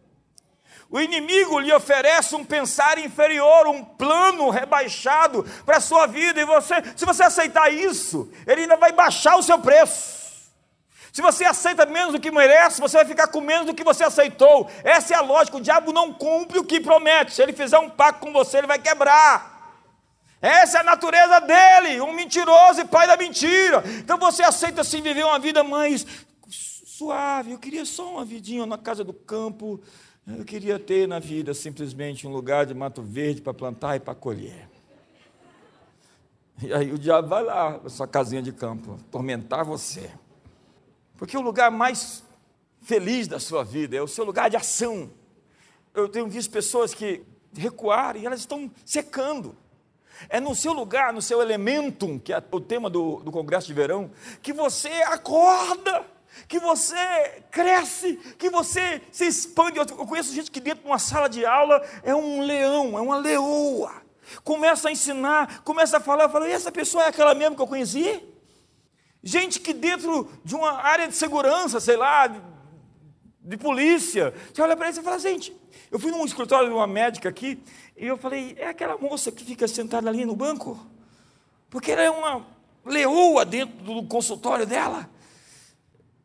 [0.90, 6.46] O inimigo lhe oferece um pensar inferior, um plano rebaixado para a sua vida, e
[6.46, 10.23] você, se você aceitar isso, ele ainda vai baixar o seu preço.
[11.14, 14.04] Se você aceita menos do que merece, você vai ficar com menos do que você
[14.04, 14.68] aceitou.
[14.84, 15.58] Essa é a lógica.
[15.58, 17.34] O diabo não cumpre o que promete.
[17.34, 19.54] Se ele fizer um pacto com você, ele vai quebrar.
[20.42, 23.84] Essa é a natureza dele, um mentiroso e pai da mentira.
[24.00, 26.04] Então você aceita assim viver uma vida mais
[26.44, 27.52] suave.
[27.52, 29.80] Eu queria só uma vidinha na casa do campo,
[30.28, 34.16] eu queria ter na vida simplesmente um lugar de mato verde para plantar e para
[34.16, 34.68] colher.
[36.62, 40.10] E aí o diabo vai lá sua casinha de campo, tormentar você.
[41.18, 42.24] Porque o lugar mais
[42.82, 45.10] feliz da sua vida é o seu lugar de ação.
[45.94, 47.24] Eu tenho visto pessoas que
[47.56, 49.56] recuaram e elas estão secando.
[50.30, 53.74] É no seu lugar, no seu elementum, que é o tema do, do congresso de
[53.74, 56.06] verão, que você acorda
[56.48, 59.78] que você cresce, que você se expande.
[59.78, 63.18] Eu conheço gente que dentro de uma sala de aula é um leão, é uma
[63.18, 63.94] leoa.
[64.44, 67.68] Começa a ensinar, começa a falar, fala, e essa pessoa é aquela mesmo que eu
[67.68, 68.22] conheci?
[69.24, 72.28] Gente que dentro de uma área de segurança, sei lá,
[73.42, 75.56] de, polícia, você olha para ele e fala, gente,
[75.90, 77.64] eu fui num escritório de uma médica aqui,
[77.96, 80.86] e eu falei, é aquela moça que fica sentada ali no banco?
[81.70, 82.46] Porque ela é uma
[82.86, 85.10] leoa dentro do consultório dela.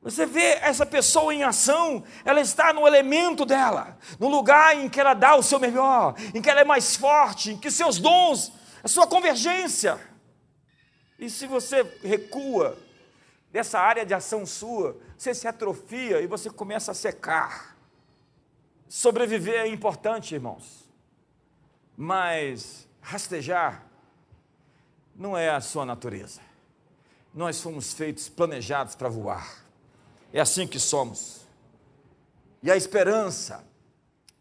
[0.02, 4.98] Você vê essa pessoa em ação, ela está no elemento dela, no lugar em que
[4.98, 8.52] ela dá o seu melhor, em que ela é mais forte, em que seus dons,
[8.82, 10.00] a sua convergência.
[11.16, 12.76] E se você recua
[13.50, 17.76] dessa área de ação sua, você se atrofia e você começa a secar.
[18.88, 20.88] Sobreviver é importante, irmãos,
[21.96, 23.86] mas rastejar
[25.14, 26.40] não é a sua natureza.
[27.34, 29.64] Nós fomos feitos, planejados para voar.
[30.32, 31.46] É assim que somos.
[32.62, 33.64] E a esperança,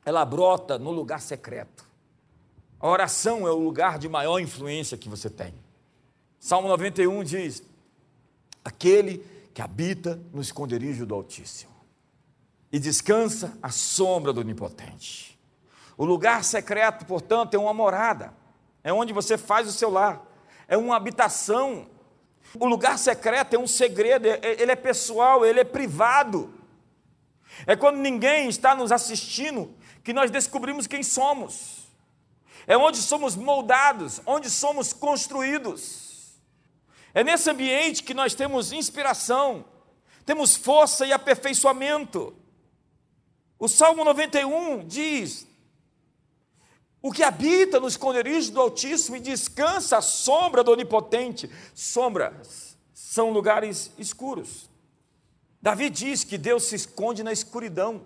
[0.05, 1.85] ela brota no lugar secreto.
[2.79, 5.53] A oração é o lugar de maior influência que você tem.
[6.39, 7.63] Salmo 91 diz:
[8.67, 11.75] Aquele que habita no esconderijo do Altíssimo
[12.71, 15.39] e descansa à sombra do Onipotente.
[15.97, 18.33] O lugar secreto, portanto, é uma morada,
[18.83, 20.21] é onde você faz o seu lar,
[20.67, 21.87] é uma habitação
[22.59, 26.53] o lugar secreto é um segredo, é, ele é pessoal, ele é privado.
[27.65, 31.87] É quando ninguém está nos assistindo que nós descobrimos quem somos.
[32.65, 36.06] É onde somos moldados, onde somos construídos.
[37.17, 39.65] É nesse ambiente que nós temos inspiração,
[40.23, 42.31] temos força e aperfeiçoamento.
[43.57, 45.47] O Salmo 91 diz:
[47.01, 51.49] O que habita no esconderijo do Altíssimo e descansa à sombra do Onipotente.
[51.73, 54.69] Sombras são lugares escuros.
[55.59, 58.05] Davi diz que Deus se esconde na escuridão.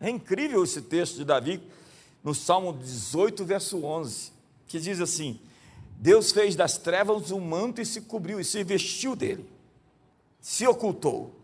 [0.00, 1.62] É incrível esse texto de Davi,
[2.24, 4.32] no Salmo 18, verso 11,
[4.66, 5.40] que diz assim:
[5.98, 9.48] Deus fez das trevas um manto e se cobriu, e se vestiu dele,
[10.40, 11.34] se ocultou.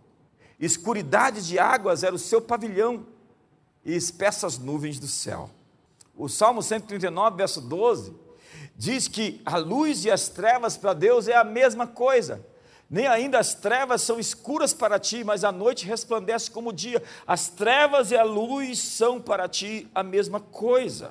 [0.61, 3.07] Escuridade de águas era o seu pavilhão,
[3.85, 5.51] e espessas nuvens do céu.
[6.15, 8.15] O Salmo 139, verso 12,
[8.77, 12.47] diz que a luz e as trevas para Deus é a mesma coisa.
[12.89, 17.03] Nem ainda as trevas são escuras para ti, mas a noite resplandece como o dia.
[17.27, 21.11] As trevas e a luz são para ti a mesma coisa.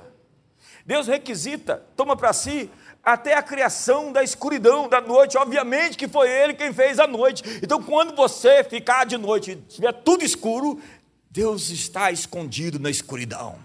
[0.86, 2.70] Deus requisita, toma para si
[3.04, 5.38] até a criação da escuridão da noite.
[5.38, 7.44] Obviamente que foi Ele quem fez a noite.
[7.62, 10.80] Então, quando você ficar de noite e tiver tudo escuro,
[11.30, 13.58] Deus está escondido na escuridão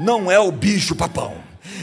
[0.00, 1.36] não é o bicho papão,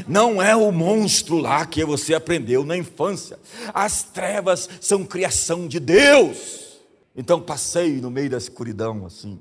[0.08, 3.40] não é o monstro lá que você aprendeu na infância.
[3.74, 6.82] As trevas são criação de Deus.
[7.16, 9.40] Então passei no meio da escuridão assim.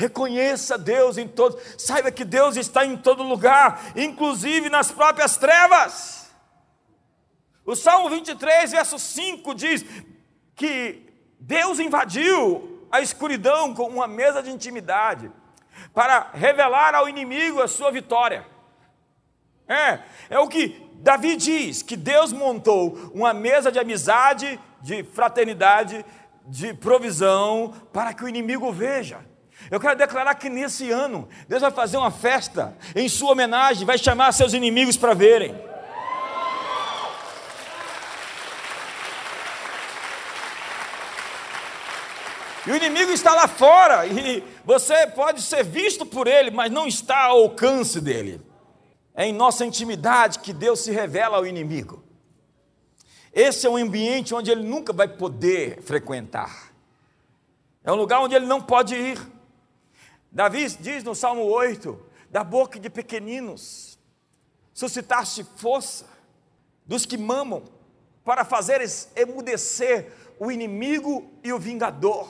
[0.00, 6.30] Reconheça Deus em todo, saiba que Deus está em todo lugar, inclusive nas próprias trevas.
[7.66, 9.84] O Salmo 23, verso 5 diz
[10.56, 11.06] que
[11.38, 15.30] Deus invadiu a escuridão com uma mesa de intimidade,
[15.92, 18.46] para revelar ao inimigo a sua vitória.
[19.68, 19.98] É,
[20.30, 26.02] é o que Davi diz: que Deus montou uma mesa de amizade, de fraternidade,
[26.46, 29.28] de provisão, para que o inimigo veja.
[29.70, 33.96] Eu quero declarar que nesse ano, Deus vai fazer uma festa em sua homenagem, vai
[33.96, 35.54] chamar seus inimigos para verem.
[42.66, 46.86] E o inimigo está lá fora e você pode ser visto por ele, mas não
[46.86, 48.40] está ao alcance dele.
[49.14, 52.02] É em nossa intimidade que Deus se revela ao inimigo.
[53.32, 56.72] Esse é um ambiente onde ele nunca vai poder frequentar.
[57.84, 59.18] É um lugar onde ele não pode ir.
[60.32, 61.98] Davi diz no Salmo 8:
[62.30, 63.98] da boca de pequeninos
[64.72, 66.06] suscitaste força
[66.86, 67.62] dos que mamam
[68.24, 72.28] para fazeres emudecer o inimigo e o vingador.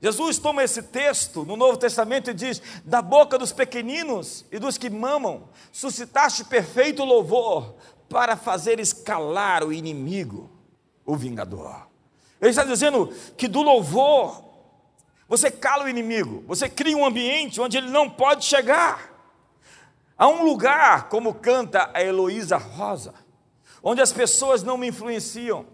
[0.00, 4.78] Jesus toma esse texto no Novo Testamento e diz: Da boca dos pequeninos e dos
[4.78, 7.74] que mamam, suscitaste perfeito louvor
[8.08, 10.48] para fazer escalar o inimigo,
[11.04, 11.88] o vingador.
[12.40, 14.44] Ele está dizendo que do louvor
[15.28, 19.12] você cala o inimigo, você cria um ambiente onde ele não pode chegar.
[20.16, 23.14] Há um lugar, como canta a Heloísa Rosa,
[23.82, 25.66] onde as pessoas não me influenciam.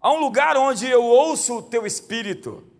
[0.00, 2.70] Há um lugar onde eu ouço o teu espírito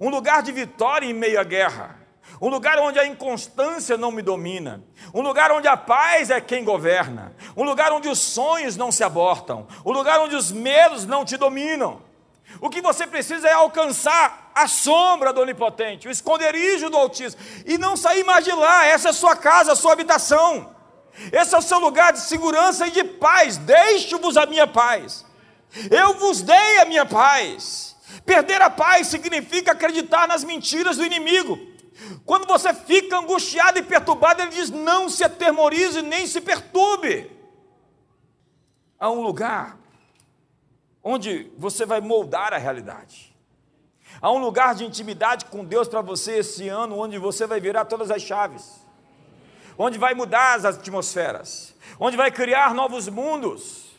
[0.00, 1.98] um lugar de vitória em meio à guerra,
[2.40, 4.82] um lugar onde a inconstância não me domina,
[5.12, 9.04] um lugar onde a paz é quem governa, um lugar onde os sonhos não se
[9.04, 12.02] abortam, um lugar onde os medos não te dominam.
[12.60, 17.76] O que você precisa é alcançar a sombra do Onipotente, o esconderijo do Altíssimo, e
[17.76, 18.86] não sair mais de lá.
[18.86, 20.74] Essa é a sua casa, a sua habitação.
[21.32, 23.56] Esse é o seu lugar de segurança e de paz.
[23.56, 25.24] Deixe-vos a minha paz.
[25.90, 27.96] Eu vos dei a minha paz.
[28.24, 31.58] Perder a paz significa acreditar nas mentiras do inimigo.
[32.24, 37.30] Quando você fica angustiado e perturbado, ele diz: não se atemorize nem se perturbe.
[38.98, 39.78] Há um lugar
[41.04, 43.36] onde você vai moldar a realidade.
[44.22, 47.84] Há um lugar de intimidade com Deus para você esse ano, onde você vai virar
[47.84, 48.80] todas as chaves,
[49.76, 53.92] onde vai mudar as atmosferas, onde vai criar novos mundos.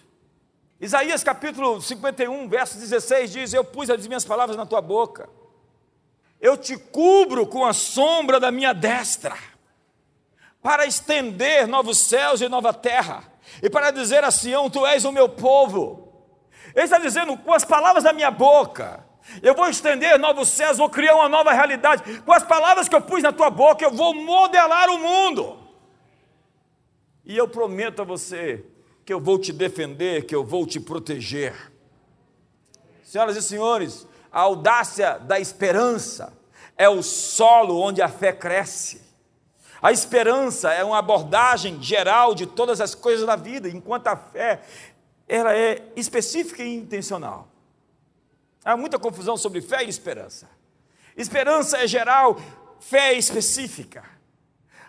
[0.81, 5.29] Isaías capítulo 51, verso 16 diz: Eu pus as minhas palavras na tua boca,
[6.41, 9.37] eu te cubro com a sombra da minha destra,
[10.61, 13.23] para estender novos céus e nova terra,
[13.61, 16.04] e para dizer a Sião: Tu és o meu povo.
[16.75, 19.05] Ele está dizendo, com as palavras da minha boca,
[19.41, 22.21] eu vou estender novos céus, vou criar uma nova realidade.
[22.21, 25.57] Com as palavras que eu pus na tua boca, eu vou modelar o mundo.
[27.23, 28.63] E eu prometo a você
[29.05, 31.71] que eu vou te defender, que eu vou te proteger.
[33.03, 36.33] Senhoras e senhores, a audácia da esperança
[36.77, 39.01] é o solo onde a fé cresce.
[39.81, 44.61] A esperança é uma abordagem geral de todas as coisas da vida, enquanto a fé
[45.27, 47.47] ela é específica e intencional.
[48.63, 50.49] Há muita confusão sobre fé e esperança.
[51.15, 52.39] Esperança é geral,
[52.79, 54.03] fé é específica.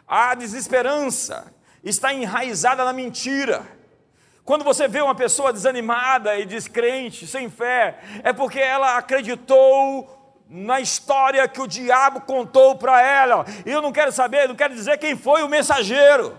[0.07, 3.67] A desesperança está enraizada na mentira.
[4.45, 10.81] Quando você vê uma pessoa desanimada e descrente, sem fé, é porque ela acreditou na
[10.81, 13.45] história que o diabo contou para ela.
[13.65, 16.39] E eu não quero saber, não quero dizer quem foi o mensageiro,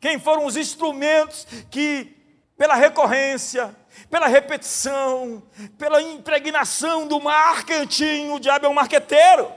[0.00, 2.15] quem foram os instrumentos que
[2.56, 3.74] pela recorrência,
[4.10, 5.42] pela repetição,
[5.78, 8.30] pela impregnação do marketing.
[8.30, 9.52] O diabo é um marqueteiro.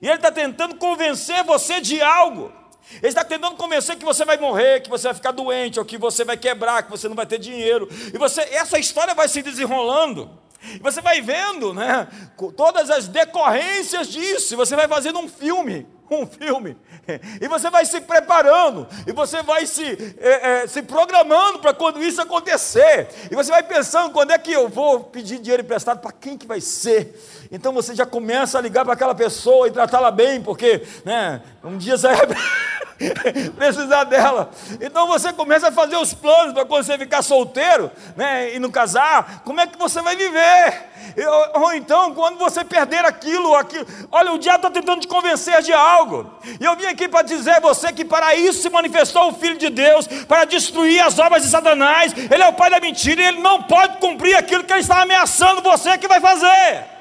[0.00, 2.52] E ele está tentando convencer você de algo.
[2.94, 5.98] Ele está tentando convencer que você vai morrer, que você vai ficar doente, ou que
[5.98, 7.88] você vai quebrar, que você não vai ter dinheiro.
[8.12, 10.30] E você, essa história vai se desenrolando.
[10.62, 12.08] E você vai vendo, né,
[12.56, 14.54] todas as decorrências disso.
[14.54, 16.76] E você vai fazendo um filme um filme,
[17.40, 22.02] e você vai se preparando, e você vai se, é, é, se programando para quando
[22.02, 26.12] isso acontecer, e você vai pensando quando é que eu vou pedir dinheiro emprestado, para
[26.12, 27.18] quem que vai ser,
[27.50, 31.76] então você já começa a ligar para aquela pessoa e tratá-la bem, porque né, um
[31.76, 32.16] dia você vai
[33.56, 34.50] precisar dela.
[34.80, 38.70] Então você começa a fazer os planos para quando você ficar solteiro né, e não
[38.70, 40.90] casar, como é que você vai viver?
[41.54, 45.72] Ou então, quando você perder aquilo, aquilo, olha, o diabo está tentando te convencer de
[45.72, 46.30] algo.
[46.60, 49.58] E eu vim aqui para dizer a você que para isso se manifestou o Filho
[49.58, 52.12] de Deus, para destruir as obras de Satanás.
[52.16, 55.02] Ele é o pai da mentira e ele não pode cumprir aquilo que ele está
[55.02, 56.99] ameaçando você que vai fazer.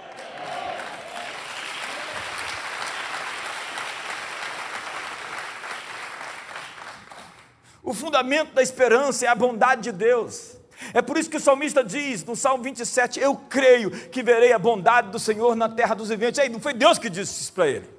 [7.89, 10.55] O fundamento da esperança é a bondade de Deus.
[10.93, 14.59] É por isso que o salmista diz no Salmo 27: Eu creio que verei a
[14.59, 16.39] bondade do Senhor na terra dos viventes.
[16.39, 17.89] Ei, não foi Deus que disse isso para ele.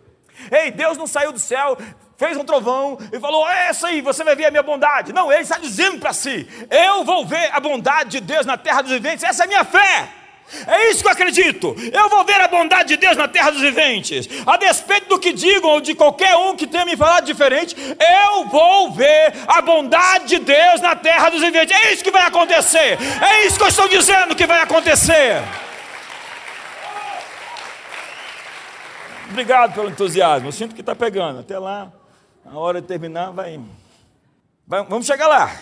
[0.49, 1.77] Ei, Deus não saiu do céu,
[2.17, 5.13] fez um trovão e falou: É essa aí, você vai ver a minha bondade.
[5.13, 8.83] Não, ele está dizendo para si: Eu vou ver a bondade de Deus na terra
[8.83, 10.20] dos viventes, essa é a minha fé.
[10.67, 11.77] É isso que eu acredito.
[11.93, 14.29] Eu vou ver a bondade de Deus na terra dos viventes.
[14.47, 18.47] A despeito do que digam ou de qualquer um que tenha me falado diferente, eu
[18.47, 21.77] vou ver a bondade de Deus na terra dos viventes.
[21.77, 22.99] É isso que vai acontecer.
[23.23, 25.43] É isso que eu estou dizendo que vai acontecer.
[29.31, 30.49] Obrigado pelo entusiasmo.
[30.49, 31.39] Eu sinto que está pegando.
[31.39, 31.93] Até lá,
[32.45, 33.61] a hora de terminar, vai.
[34.67, 35.55] vai vamos chegar lá.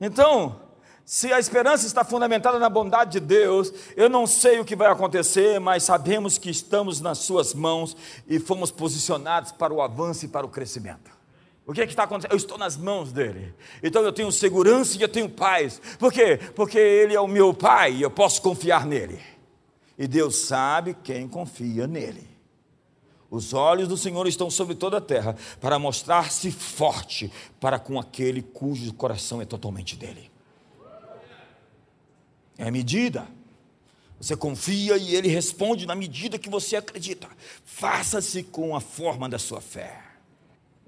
[0.00, 0.67] Então,
[1.10, 4.92] se a esperança está fundamentada na bondade de Deus, eu não sei o que vai
[4.92, 10.28] acontecer, mas sabemos que estamos nas Suas mãos e fomos posicionados para o avanço e
[10.28, 11.10] para o crescimento.
[11.66, 12.32] O que, é que está acontecendo?
[12.32, 13.54] Eu estou nas mãos dele.
[13.82, 15.80] Então eu tenho segurança e eu tenho paz.
[15.98, 16.38] Por quê?
[16.54, 19.18] Porque ele é o meu pai e eu posso confiar nele.
[19.96, 22.28] E Deus sabe quem confia nele.
[23.30, 28.42] Os olhos do Senhor estão sobre toda a terra para mostrar-se forte para com aquele
[28.42, 30.30] cujo coração é totalmente dele.
[32.58, 33.26] É a medida.
[34.20, 37.28] Você confia e ele responde na medida que você acredita.
[37.64, 40.08] Faça-se com a forma da sua fé.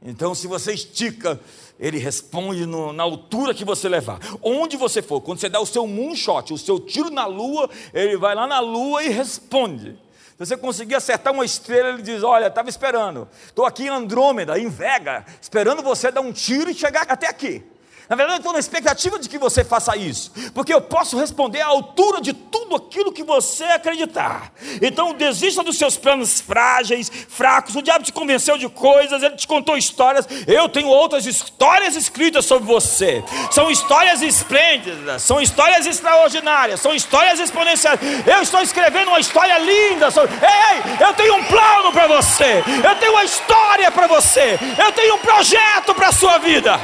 [0.02, 1.38] Então, se você estica,
[1.78, 4.18] ele responde no, na altura que você levar.
[4.42, 8.16] Onde você for, quando você dá o seu moonshot, o seu tiro na lua, ele
[8.16, 9.96] vai lá na lua e responde.
[10.38, 14.68] você conseguir acertar uma estrela, ele diz: Olha, estava esperando, estou aqui em Andrômeda, em
[14.68, 17.62] Vega, esperando você dar um tiro e chegar até aqui.
[18.10, 21.60] Na verdade, eu estou na expectativa de que você faça isso, porque eu posso responder
[21.60, 24.52] à altura de tudo aquilo que você acreditar.
[24.82, 27.76] Então, desista dos seus planos frágeis, fracos.
[27.76, 30.26] O diabo te convenceu de coisas, ele te contou histórias.
[30.44, 33.22] Eu tenho outras histórias escritas sobre você.
[33.52, 38.00] São histórias esplêndidas, são histórias extraordinárias, são histórias exponenciais.
[38.26, 40.34] Eu estou escrevendo uma história linda sobre.
[40.34, 45.14] Ei, eu tenho um plano para você, eu tenho uma história para você, eu tenho
[45.14, 46.80] um projeto para a sua vida.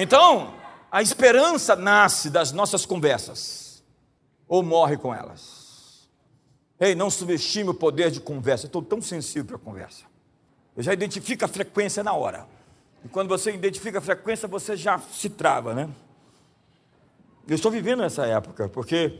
[0.00, 0.54] Então,
[0.92, 3.82] a esperança nasce das nossas conversas,
[4.46, 6.08] ou morre com elas.
[6.78, 8.66] Ei, não subestime o poder de conversa.
[8.66, 10.04] Estou tão sensível para a conversa.
[10.76, 12.46] Eu já identifico a frequência na hora.
[13.04, 15.88] E quando você identifica a frequência, você já se trava, né?
[17.48, 19.18] Eu estou vivendo essa época, porque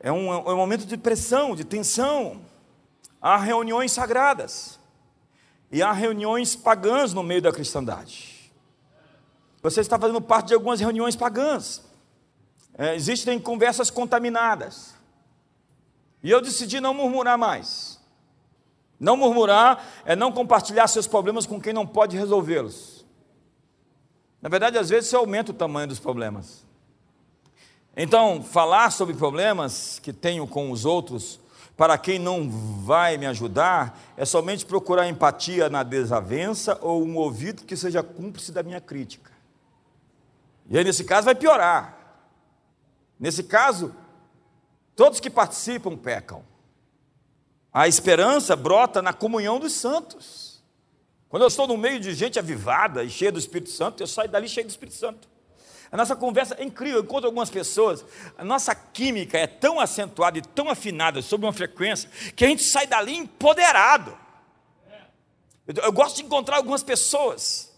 [0.00, 2.40] é um, é um momento de pressão, de tensão.
[3.20, 4.80] Há reuniões sagradas.
[5.70, 8.35] E há reuniões pagãs no meio da cristandade.
[9.66, 11.82] Você está fazendo parte de algumas reuniões pagãs.
[12.78, 14.94] É, existem conversas contaminadas.
[16.22, 18.00] E eu decidi não murmurar mais.
[19.00, 23.04] Não murmurar é não compartilhar seus problemas com quem não pode resolvê-los.
[24.40, 26.64] Na verdade, às vezes você aumenta o tamanho dos problemas.
[27.96, 31.40] Então, falar sobre problemas que tenho com os outros,
[31.76, 37.64] para quem não vai me ajudar, é somente procurar empatia na desavença ou um ouvido
[37.64, 39.34] que seja cúmplice da minha crítica.
[40.68, 41.96] E aí, nesse caso, vai piorar.
[43.18, 43.94] Nesse caso,
[44.94, 46.44] todos que participam pecam.
[47.72, 50.62] A esperança brota na comunhão dos santos.
[51.28, 54.28] Quando eu estou no meio de gente avivada e cheia do Espírito Santo, eu saio
[54.28, 55.28] dali cheio do Espírito Santo.
[55.90, 56.98] A nossa conversa é incrível.
[56.98, 58.04] Eu encontro algumas pessoas,
[58.36, 62.62] a nossa química é tão acentuada e tão afinada sobre uma frequência que a gente
[62.62, 64.16] sai dali empoderado.
[65.66, 67.75] Eu, eu gosto de encontrar algumas pessoas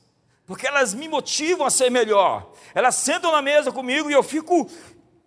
[0.48, 2.50] porque elas me motivam a ser melhor.
[2.74, 4.66] Elas sentam na mesa comigo e eu fico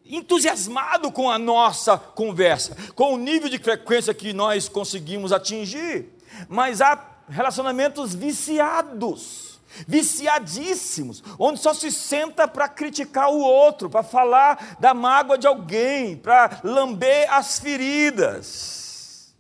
[0.04, 6.10] entusiasmado com a nossa conversa, com o nível de frequência que nós conseguimos atingir.
[6.50, 7.00] Mas há
[7.30, 15.38] relacionamentos viciados, viciadíssimos, onde só se senta para criticar o outro, para falar da mágoa
[15.38, 19.36] de alguém, para lamber as feridas.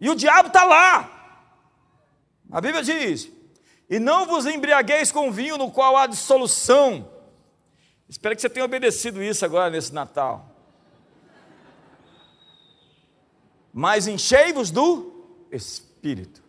[0.00, 1.10] E o diabo está lá.
[2.52, 3.37] A Bíblia diz:
[3.88, 7.10] e não vos embriagueis com vinho no qual há dissolução.
[8.08, 10.54] Espero que você tenha obedecido isso agora nesse Natal.
[13.72, 16.42] Mas enchei-vos do Espírito.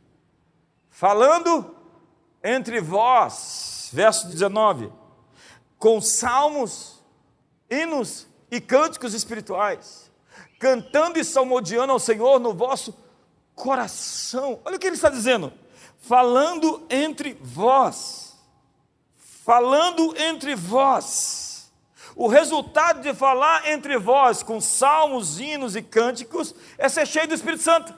[0.89, 1.75] Falando
[2.43, 4.91] entre vós, verso 19,
[5.77, 7.01] com salmos,
[7.69, 10.11] hinos e cânticos espirituais,
[10.59, 12.97] cantando e salmodiando ao Senhor no vosso
[13.55, 14.59] coração.
[14.65, 15.53] Olha o que ele está dizendo
[15.99, 18.37] falando entre vós.
[19.45, 21.71] Falando entre vós.
[22.15, 27.33] O resultado de falar entre vós com salmos, hinos e cânticos é ser cheio do
[27.33, 27.93] Espírito Santo.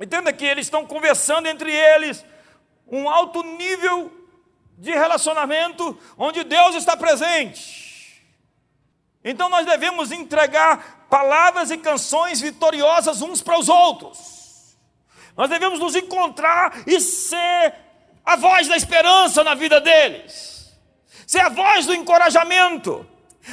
[0.00, 2.24] Entenda que eles estão conversando entre eles,
[2.86, 4.12] um alto nível
[4.78, 8.24] de relacionamento onde Deus está presente.
[9.24, 14.35] Então nós devemos entregar palavras e canções vitoriosas uns para os outros.
[15.36, 17.74] Nós devemos nos encontrar e ser
[18.24, 20.74] a voz da esperança na vida deles,
[21.26, 23.06] ser a voz do encorajamento,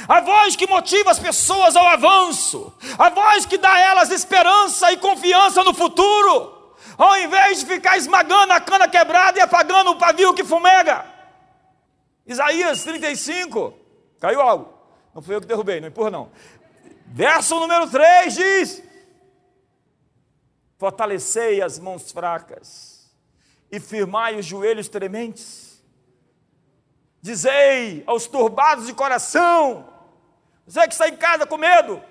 [0.08, 4.90] a voz que motiva as pessoas ao avanço, a voz que dá a elas esperança
[4.92, 9.96] e confiança no futuro, ao invés de ficar esmagando a cana quebrada e apagando o
[9.96, 11.04] pavio que fumega.
[12.26, 13.74] Isaías 35,
[14.18, 14.72] caiu algo,
[15.14, 16.32] não foi eu que derrubei, não empurra não.
[17.06, 18.82] Verso número 3 diz:
[20.78, 23.10] fortalecei as mãos fracas
[23.70, 25.82] e firmai os joelhos trementes.
[27.20, 29.88] Dizei aos turbados de coração,
[30.66, 32.02] você que está em casa com medo,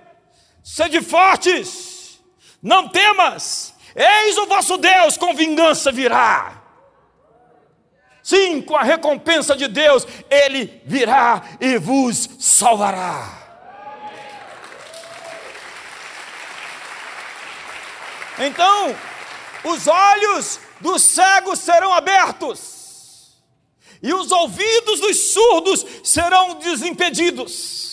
[0.63, 2.21] sede fortes,
[2.61, 6.61] não temas, eis o vosso Deus com vingança virá.
[8.23, 13.42] Sim, com a recompensa de Deus, Ele virá e vos salvará.
[18.39, 18.95] Então,
[19.63, 23.37] os olhos dos cegos serão abertos,
[24.01, 27.83] e os ouvidos dos surdos serão desimpedidos.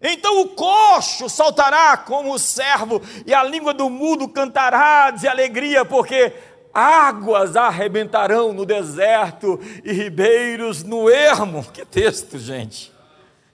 [0.00, 5.84] Então o coxo saltará como o servo, e a língua do mudo cantará de alegria,
[5.84, 6.32] porque
[6.72, 11.64] águas arrebentarão no deserto e ribeiros no ermo.
[11.70, 12.92] Que texto, gente!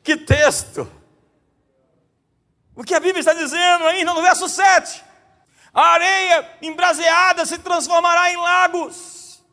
[0.05, 0.87] Que texto!
[2.77, 5.06] O que a Bíblia está dizendo ainda no verso 7?
[5.77, 9.45] A areia embraseada se transformará em lagos,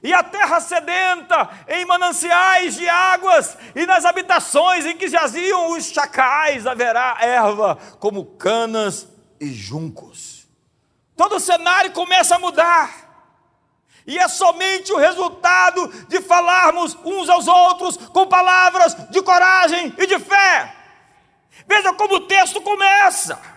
[0.00, 5.86] e a terra sedenta em mananciais de águas, e nas habitações em que jaziam os
[5.86, 9.08] chacais haverá erva, como canas
[9.40, 10.46] e juncos.
[11.16, 13.04] Todo o cenário começa a mudar.
[14.06, 20.06] E é somente o resultado de falarmos uns aos outros com palavras de coragem e
[20.06, 20.76] de fé.
[21.66, 23.55] Veja como o texto começa.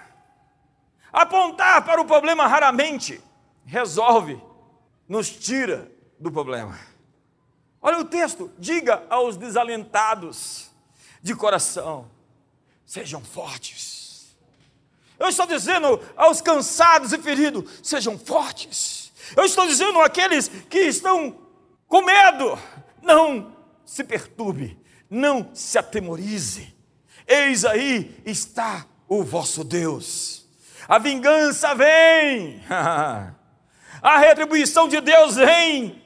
[1.11, 3.21] Apontar para o problema raramente
[3.65, 4.41] resolve,
[5.07, 6.79] nos tira do problema.
[7.81, 10.69] Olha o texto: diga aos desalentados
[11.21, 12.09] de coração,
[12.85, 14.35] sejam fortes.
[15.17, 19.11] Eu estou dizendo aos cansados e feridos, sejam fortes.
[19.35, 21.37] Eu estou dizendo àqueles que estão
[21.87, 22.57] com medo,
[23.01, 24.79] não se perturbe,
[25.09, 26.73] não se atemorize.
[27.27, 30.38] Eis aí está o vosso Deus
[30.89, 36.01] a vingança vem, a retribuição de Deus vem,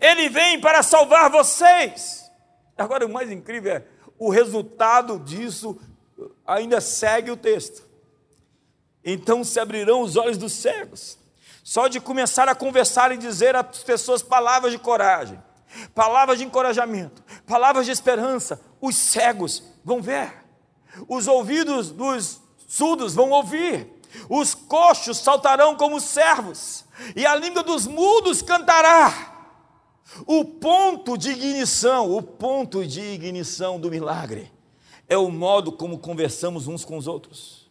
[0.00, 2.28] Ele vem para salvar vocês.
[2.76, 3.84] Agora, o mais incrível é
[4.18, 5.80] o resultado disso,
[6.44, 7.88] ainda segue o texto.
[9.04, 11.16] Então se abrirão os olhos dos cegos,
[11.62, 15.40] só de começar a conversar e dizer às pessoas palavras de coragem,
[15.94, 20.44] palavras de encorajamento, palavras de esperança, os cegos vão ver,
[21.06, 23.93] os ouvidos dos surdos vão ouvir,
[24.28, 26.84] os coxos saltarão como servos,
[27.14, 29.32] e a língua dos mudos cantará.
[30.26, 34.52] O ponto de ignição, o ponto de ignição do milagre,
[35.08, 37.70] é o modo como conversamos uns com os outros.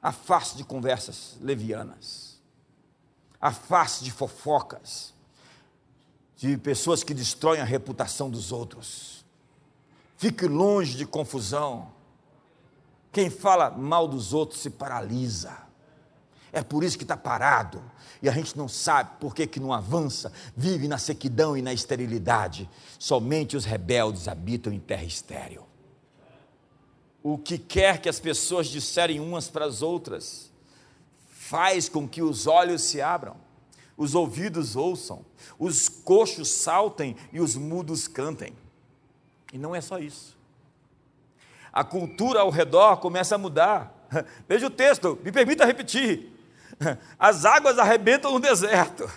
[0.00, 2.40] A face de conversas levianas,
[3.40, 5.12] a face de fofocas,
[6.36, 9.24] de pessoas que destroem a reputação dos outros.
[10.16, 11.90] Fique longe de confusão.
[13.10, 15.65] Quem fala mal dos outros se paralisa.
[16.56, 17.82] É por isso que está parado.
[18.22, 21.70] E a gente não sabe por que, que não avança, vive na sequidão e na
[21.70, 22.66] esterilidade.
[22.98, 25.66] Somente os rebeldes habitam em terra estéril.
[27.22, 30.50] O que quer que as pessoas disserem umas para as outras,
[31.28, 33.36] faz com que os olhos se abram,
[33.94, 35.26] os ouvidos ouçam,
[35.58, 38.54] os coxos saltem e os mudos cantem.
[39.52, 40.34] E não é só isso.
[41.70, 44.08] A cultura ao redor começa a mudar.
[44.48, 46.32] Veja o texto, me permita repetir.
[47.18, 49.10] As águas arrebentam no deserto,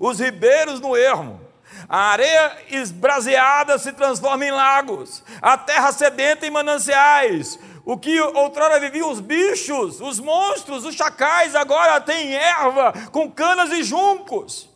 [0.00, 1.40] os ribeiros no ermo,
[1.88, 7.58] a areia esbraseada se transforma em lagos, a terra sedenta em mananciais.
[7.84, 13.70] O que outrora viviam os bichos, os monstros, os chacais, agora tem erva com canas
[13.70, 14.68] e juncos.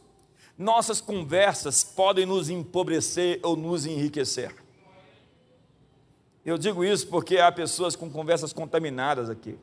[0.57, 4.55] Nossas conversas podem nos empobrecer ou nos enriquecer.
[6.45, 9.59] Eu digo isso porque há pessoas com conversas contaminadas aqui.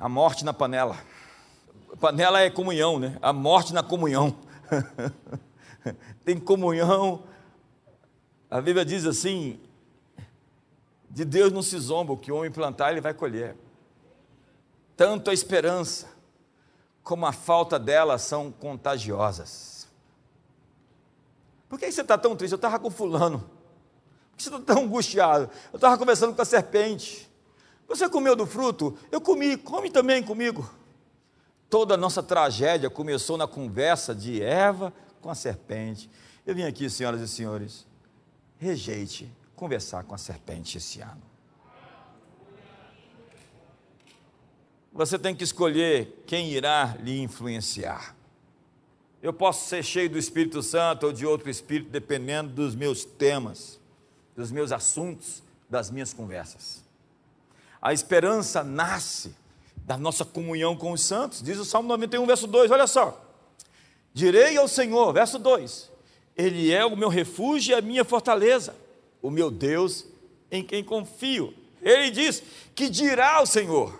[0.00, 0.98] A morte na panela.
[2.00, 3.18] Panela é comunhão, né?
[3.20, 4.34] A morte na comunhão.
[6.24, 7.22] Tem comunhão.
[8.50, 9.60] A Bíblia diz assim:
[11.10, 13.56] de Deus não se zomba, o que o homem plantar, ele vai colher.
[14.96, 16.08] Tanto a esperança
[17.02, 19.88] como a falta dela são contagiosas.
[21.68, 22.52] Por que você está tão triste?
[22.52, 23.40] Eu estava com fulano.
[24.30, 25.50] Por que você está tão angustiado?
[25.72, 27.29] Eu estava conversando com a serpente.
[27.90, 28.96] Você comeu do fruto?
[29.10, 30.70] Eu comi, come também comigo.
[31.68, 36.08] Toda a nossa tragédia começou na conversa de Eva com a serpente.
[36.46, 37.84] Eu vim aqui, senhoras e senhores,
[38.58, 41.20] rejeite conversar com a serpente esse ano.
[44.92, 48.14] Você tem que escolher quem irá lhe influenciar.
[49.20, 53.80] Eu posso ser cheio do Espírito Santo ou de outro Espírito, dependendo dos meus temas,
[54.36, 56.88] dos meus assuntos, das minhas conversas.
[57.80, 59.34] A esperança nasce
[59.76, 61.42] da nossa comunhão com os santos.
[61.42, 63.24] Diz o Salmo 91, verso 2, olha só.
[64.12, 65.90] Direi ao Senhor, verso 2:
[66.36, 68.74] Ele é o meu refúgio e a minha fortaleza,
[69.22, 70.06] o meu Deus
[70.50, 71.54] em quem confio.
[71.80, 72.42] Ele diz
[72.74, 73.98] que dirá ao Senhor,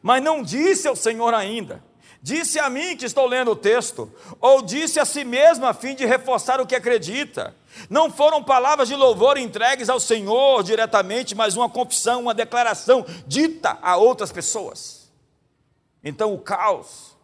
[0.00, 1.82] mas não disse ao Senhor ainda.
[2.22, 5.94] Disse a mim que estou lendo o texto, ou disse a si mesmo a fim
[5.94, 7.54] de reforçar o que acredita.
[7.88, 13.78] Não foram palavras de louvor entregues ao Senhor diretamente, mas uma confissão, uma declaração dita
[13.80, 15.10] a outras pessoas.
[16.02, 17.16] Então o caos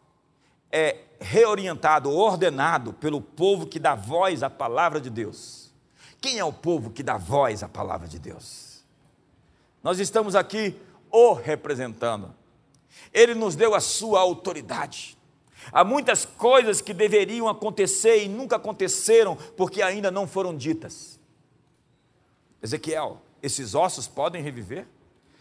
[0.71, 5.73] é reorientado, ordenado pelo povo que dá voz à palavra de Deus.
[6.21, 8.85] Quem é o povo que dá voz à palavra de Deus?
[9.83, 10.79] Nós estamos aqui
[11.11, 12.35] o representando.
[13.13, 15.16] Ele nos deu a sua autoridade.
[15.73, 21.19] Há muitas coisas que deveriam acontecer e nunca aconteceram porque ainda não foram ditas.
[22.63, 24.87] Ezequiel, esses ossos podem reviver?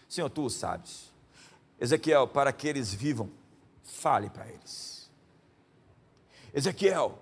[0.08, 1.12] Senhor, tu o sabes.
[1.80, 3.30] Ezequiel, para que eles vivam,
[3.82, 5.10] fale para eles.
[6.54, 7.18] Ezequiel,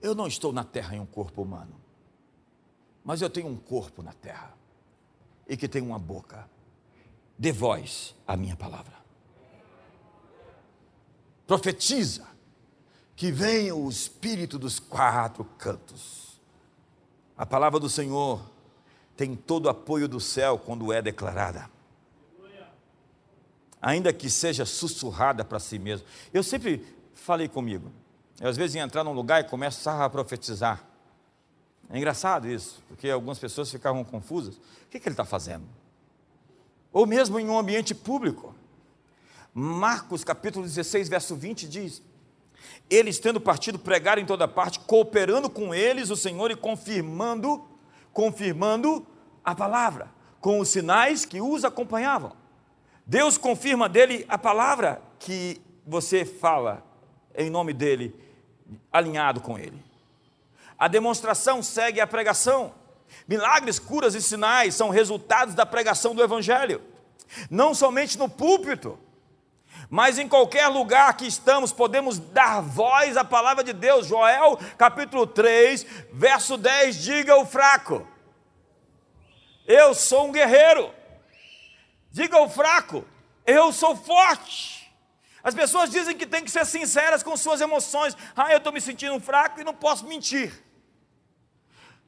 [0.00, 1.80] eu não estou na terra em um corpo humano,
[3.04, 4.56] mas eu tenho um corpo na terra
[5.46, 6.48] e que tem uma boca.
[7.38, 8.97] Dê voz à minha palavra.
[11.48, 12.26] Profetiza
[13.16, 16.38] que venha o Espírito dos quatro cantos.
[17.38, 18.42] A palavra do Senhor
[19.16, 21.70] tem todo o apoio do céu quando é declarada.
[23.80, 26.06] Ainda que seja sussurrada para si mesmo.
[26.34, 26.84] Eu sempre
[27.14, 27.90] falei comigo,
[28.38, 30.84] eu, às vezes ia entrar num lugar e começar a profetizar.
[31.88, 34.56] É engraçado isso, porque algumas pessoas ficavam confusas.
[34.56, 35.64] O que, que ele está fazendo?
[36.92, 38.54] Ou mesmo em um ambiente público.
[39.54, 42.02] Marcos capítulo 16, verso 20 diz:
[42.88, 47.64] Eles tendo partido pregaram em toda parte, cooperando com eles o Senhor e confirmando,
[48.12, 49.06] confirmando
[49.44, 52.32] a palavra, com os sinais que os acompanhavam.
[53.06, 56.84] Deus confirma dele a palavra que você fala
[57.34, 58.14] em nome dele,
[58.92, 59.82] alinhado com ele.
[60.78, 62.74] A demonstração segue a pregação.
[63.26, 66.82] Milagres, curas e sinais são resultados da pregação do Evangelho.
[67.50, 68.98] Não somente no púlpito,
[69.90, 74.06] mas em qualquer lugar que estamos, podemos dar voz à palavra de Deus.
[74.06, 78.06] Joel capítulo 3, verso 10: diga ao fraco,
[79.66, 80.92] eu sou um guerreiro.
[82.10, 83.04] Diga ao fraco,
[83.46, 84.92] eu sou forte.
[85.42, 88.16] As pessoas dizem que tem que ser sinceras com suas emoções.
[88.36, 90.52] Ah, eu estou me sentindo fraco e não posso mentir.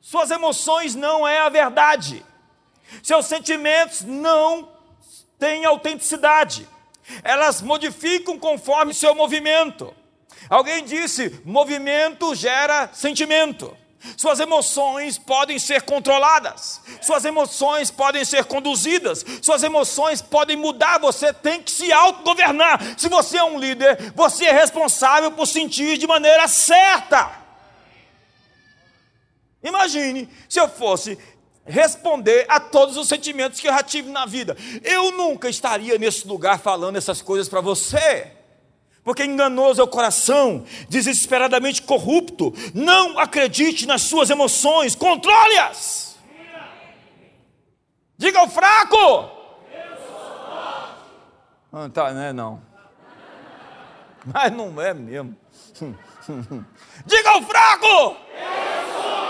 [0.01, 2.25] Suas emoções não é a verdade.
[3.03, 4.73] Seus sentimentos não
[5.39, 6.67] têm autenticidade.
[7.23, 9.95] Elas modificam conforme seu movimento.
[10.49, 13.77] Alguém disse: movimento gera sentimento.
[14.17, 20.99] Suas emoções podem ser controladas, suas emoções podem ser conduzidas, suas emoções podem mudar.
[21.01, 22.81] Você tem que se autogovernar.
[22.97, 27.31] Se você é um líder, você é responsável por sentir de maneira certa.
[29.63, 31.19] Imagine se eu fosse
[31.67, 34.57] responder a todos os sentimentos que eu já tive na vida.
[34.83, 38.33] Eu nunca estaria nesse lugar falando essas coisas para você.
[39.03, 42.53] Porque enganoso é o coração, desesperadamente corrupto.
[42.75, 46.17] Não acredite nas suas emoções, controle-as.
[48.17, 48.97] Diga ao fraco.
[48.97, 50.15] Eu sou
[50.47, 50.97] forte.
[51.73, 52.63] Ah, tá, não é não.
[54.27, 55.35] Mas não é mesmo.
[57.07, 57.87] Diga ao fraco.
[57.87, 59.30] Eu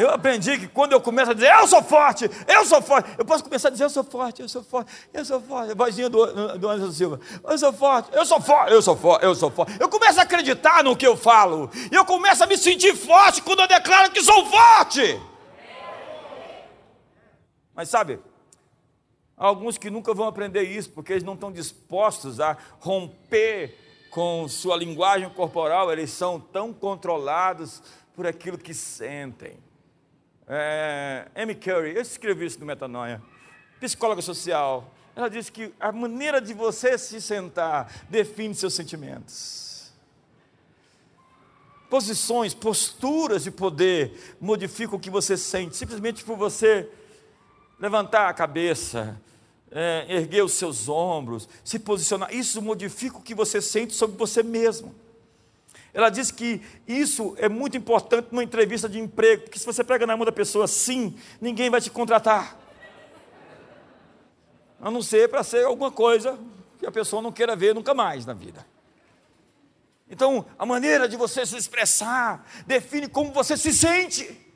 [0.00, 3.24] eu aprendi que quando eu começo a dizer, eu sou forte, eu sou forte, eu
[3.24, 5.72] posso começar a dizer, eu sou forte, eu sou forte, eu sou forte.
[5.72, 9.24] A vozinha do, do Anderson Silva, eu sou forte, eu sou forte, eu sou forte,
[9.24, 9.76] eu sou forte.
[9.78, 13.42] Eu começo a acreditar no que eu falo, e eu começo a me sentir forte
[13.42, 15.20] quando eu declaro que sou forte.
[17.74, 18.18] Mas sabe,
[19.36, 23.76] há alguns que nunca vão aprender isso, porque eles não estão dispostos a romper
[24.10, 27.82] com sua linguagem corporal, eles são tão controlados
[28.14, 29.56] por aquilo que sentem.
[30.52, 33.22] É, Amy Curry, eu escrevi isso no Metanoia,
[33.78, 34.92] psicóloga social.
[35.14, 39.92] Ela disse que a maneira de você se sentar define seus sentimentos.
[41.88, 46.88] Posições, posturas de poder modificam o que você sente, simplesmente por você
[47.78, 49.20] levantar a cabeça,
[49.70, 52.34] é, erguer os seus ombros, se posicionar.
[52.34, 54.92] Isso modifica o que você sente sobre você mesmo.
[55.92, 60.06] Ela diz que isso é muito importante numa entrevista de emprego, porque se você pega
[60.06, 62.56] na mão da pessoa sim, ninguém vai te contratar.
[64.80, 66.38] A não ser para ser alguma coisa
[66.78, 68.64] que a pessoa não queira ver nunca mais na vida.
[70.08, 74.48] Então, a maneira de você se expressar define como você se sente.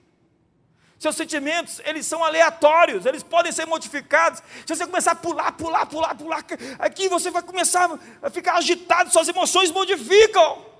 [0.98, 4.42] Seus sentimentos, eles são aleatórios, eles podem ser modificados.
[4.64, 6.44] Se você começar a pular, pular, pular, pular,
[6.78, 7.90] aqui você vai começar
[8.22, 10.73] a ficar agitado, suas emoções modificam.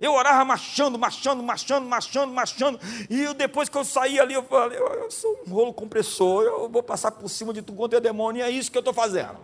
[0.00, 2.80] Eu orava marchando, marchando, marchando, marchando, marchando.
[3.10, 6.68] E eu, depois que eu saí ali, eu falei, eu sou um rolo compressor, eu
[6.70, 8.94] vou passar por cima de tudo quanto é demônio, e é isso que eu estou
[8.94, 9.36] fazendo.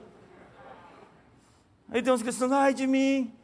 [1.90, 3.34] Aí Deus gritando, ai de mim,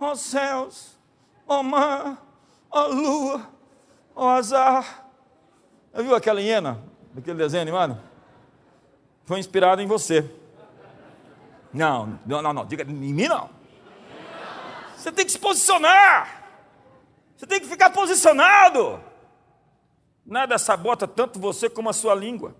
[0.00, 0.98] ó céus,
[1.46, 2.26] ó mar,
[2.70, 3.48] ó lua,
[4.14, 5.06] ó azar.
[5.94, 6.82] Já viu aquela hiena,
[7.16, 8.00] aquele desenho animado?
[9.26, 10.28] Foi inspirado em você.
[11.72, 13.50] Não, não, não, diga em mim não.
[14.96, 16.35] Você tem que se posicionar.
[17.36, 19.00] Você tem que ficar posicionado.
[20.24, 22.56] Nada sabota tanto você como a sua língua.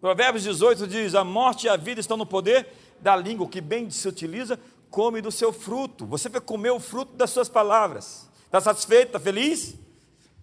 [0.00, 2.66] Provérbios 18 diz: A morte e a vida estão no poder
[3.00, 4.58] da língua, o que bem se utiliza,
[4.90, 6.06] come do seu fruto.
[6.06, 8.28] Você vai comer o fruto das suas palavras.
[8.46, 9.08] Está satisfeito?
[9.08, 9.74] Está feliz?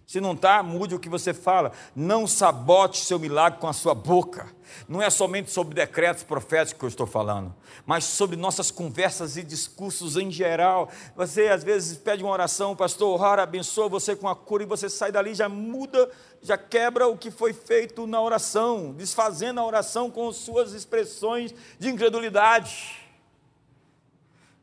[0.06, 1.72] Se não está, mude o que você fala.
[1.96, 4.54] Não sabote seu milagre com a sua boca.
[4.88, 7.54] Não é somente sobre decretos proféticos que eu estou falando,
[7.84, 10.90] mas sobre nossas conversas e discursos em geral.
[11.16, 14.88] Você às vezes pede uma oração, pastor, ora, abençoa você com a cura, e você
[14.88, 16.10] sai dali já muda,
[16.42, 21.88] já quebra o que foi feito na oração, desfazendo a oração com suas expressões de
[21.88, 23.01] incredulidade.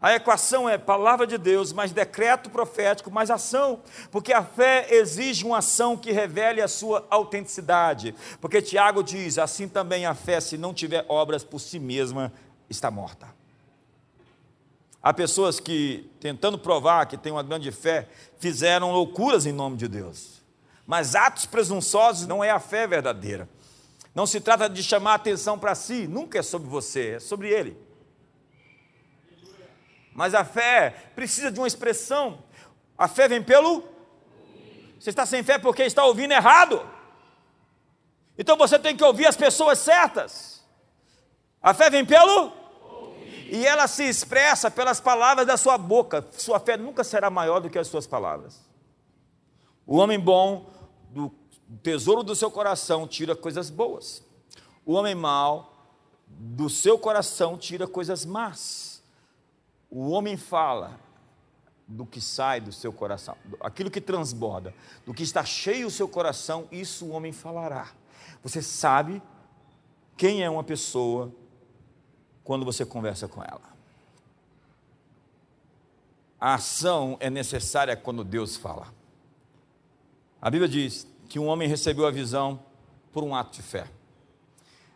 [0.02, 5.44] A equação é palavra de Deus, mais decreto profético, mais ação, porque a fé exige
[5.44, 8.16] uma ação que revele a sua autenticidade.
[8.40, 12.32] Porque Tiago diz: assim também a fé, se não tiver obras por si mesma,
[12.70, 13.28] está morta.
[15.04, 19.88] Há pessoas que, tentando provar que têm uma grande fé, fizeram loucuras em nome de
[19.88, 20.42] Deus.
[20.88, 23.50] Mas atos presunçosos não é a fé verdadeira.
[24.16, 27.89] Não se trata de chamar atenção para si, nunca é sobre você, é sobre Ele.
[30.14, 32.44] Mas a fé precisa de uma expressão.
[32.98, 33.84] A fé vem pelo.
[35.00, 36.86] Você está sem fé porque está ouvindo errado.
[38.38, 40.66] Então você tem que ouvir as pessoas certas.
[41.62, 42.54] A fé vem pelo.
[43.52, 46.26] E ela se expressa pelas palavras da sua boca.
[46.32, 48.62] Sua fé nunca será maior do que as suas palavras.
[49.86, 50.70] O homem bom,
[51.10, 51.32] do
[51.82, 54.24] tesouro do seu coração, tira coisas boas.
[54.86, 55.74] O homem mau,
[56.28, 58.89] do seu coração, tira coisas más.
[59.90, 61.00] O homem fala
[61.88, 64.74] do que sai do seu coração, aquilo que transborda,
[65.06, 67.92] do que está cheio o seu coração, isso o homem falará.
[68.44, 69.22] Você sabe
[70.16, 71.34] quem é uma pessoa
[72.44, 73.70] quando você conversa com ela.
[76.40, 78.94] A ação é necessária quando Deus fala.
[80.42, 82.60] A Bíblia diz que um homem recebeu a visão
[83.12, 83.88] por um ato de fé.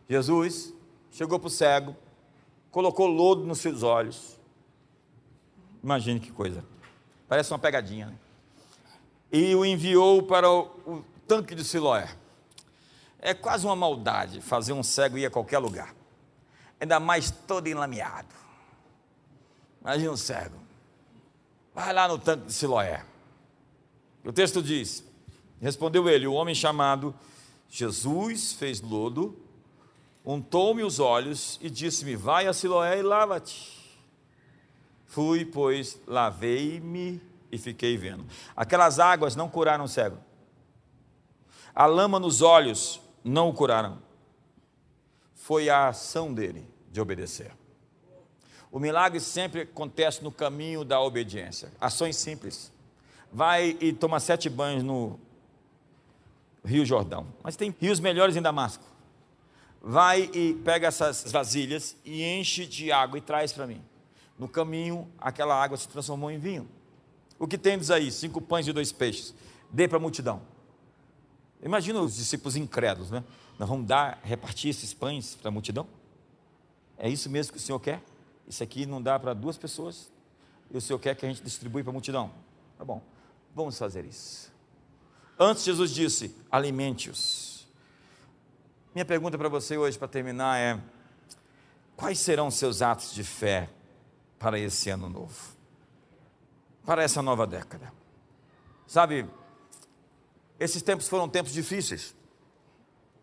[0.07, 0.73] Jesus
[1.11, 1.95] chegou para o cego,
[2.71, 4.39] colocou lodo nos seus olhos,
[5.84, 6.63] Imagine que coisa.
[7.27, 8.07] Parece uma pegadinha.
[8.07, 8.15] Né?
[9.31, 12.07] E o enviou para o, o tanque de Siloé.
[13.19, 15.93] É quase uma maldade fazer um cego ir a qualquer lugar.
[16.79, 18.34] Ainda mais todo enlameado.
[19.81, 20.57] Imagina um cego.
[21.73, 23.03] Vai lá no tanque de Siloé.
[24.23, 25.03] O texto diz:
[25.59, 27.13] Respondeu ele, o homem chamado
[27.69, 29.38] Jesus fez lodo,
[30.23, 33.82] untou-me os olhos e disse-me: Vai a Siloé e lava-te.
[35.14, 38.26] Fui, pois, lavei-me e fiquei vendo.
[38.55, 40.18] Aquelas águas não curaram o cego.
[41.76, 44.01] A lama nos olhos não o curaram.
[45.36, 47.51] Foi a ação dele de obedecer.
[48.72, 51.72] O milagre sempre acontece no caminho da obediência.
[51.80, 52.72] Ações simples.
[53.32, 55.20] Vai e toma sete banhos no
[56.66, 57.28] Rio Jordão.
[57.43, 58.84] Mas tem rios melhores em Damasco.
[59.80, 63.92] Vai e pega essas vasilhas e enche de água e traz para mim.
[64.43, 66.67] No caminho, aquela água se transformou em vinho.
[67.39, 68.11] O que tendes aí?
[68.11, 69.33] Cinco pães e dois peixes.
[69.71, 70.41] Dê para a multidão.
[71.61, 73.23] Imagina os discípulos incrédulos, né?
[73.57, 75.87] Nós vamos dar, repartir esses pães para a multidão?
[76.97, 78.03] É isso mesmo que o Senhor quer?
[78.45, 80.11] Isso aqui não dá para duas pessoas?
[80.69, 82.29] E o Senhor quer que a gente distribua para a multidão?
[82.77, 83.01] Tá bom,
[83.55, 84.51] vamos fazer isso.
[85.39, 87.65] Antes, Jesus disse: alimente-os.
[88.93, 90.77] Minha pergunta para você hoje, para terminar, é:
[91.95, 93.69] quais serão seus atos de fé
[94.43, 95.55] para esse ano novo,
[96.85, 97.93] para essa nova década.
[98.85, 99.25] Sabe,
[100.59, 102.13] esses tempos foram tempos difíceis.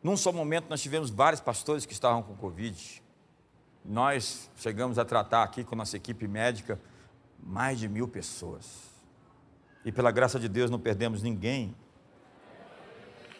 [0.02, 3.02] Num só momento nós tivemos vários pastores que estavam com Covid.
[3.84, 6.80] Nós chegamos a tratar aqui com nossa equipe médica
[7.38, 8.88] mais de mil pessoas.
[9.84, 11.76] E pela graça de Deus não perdemos ninguém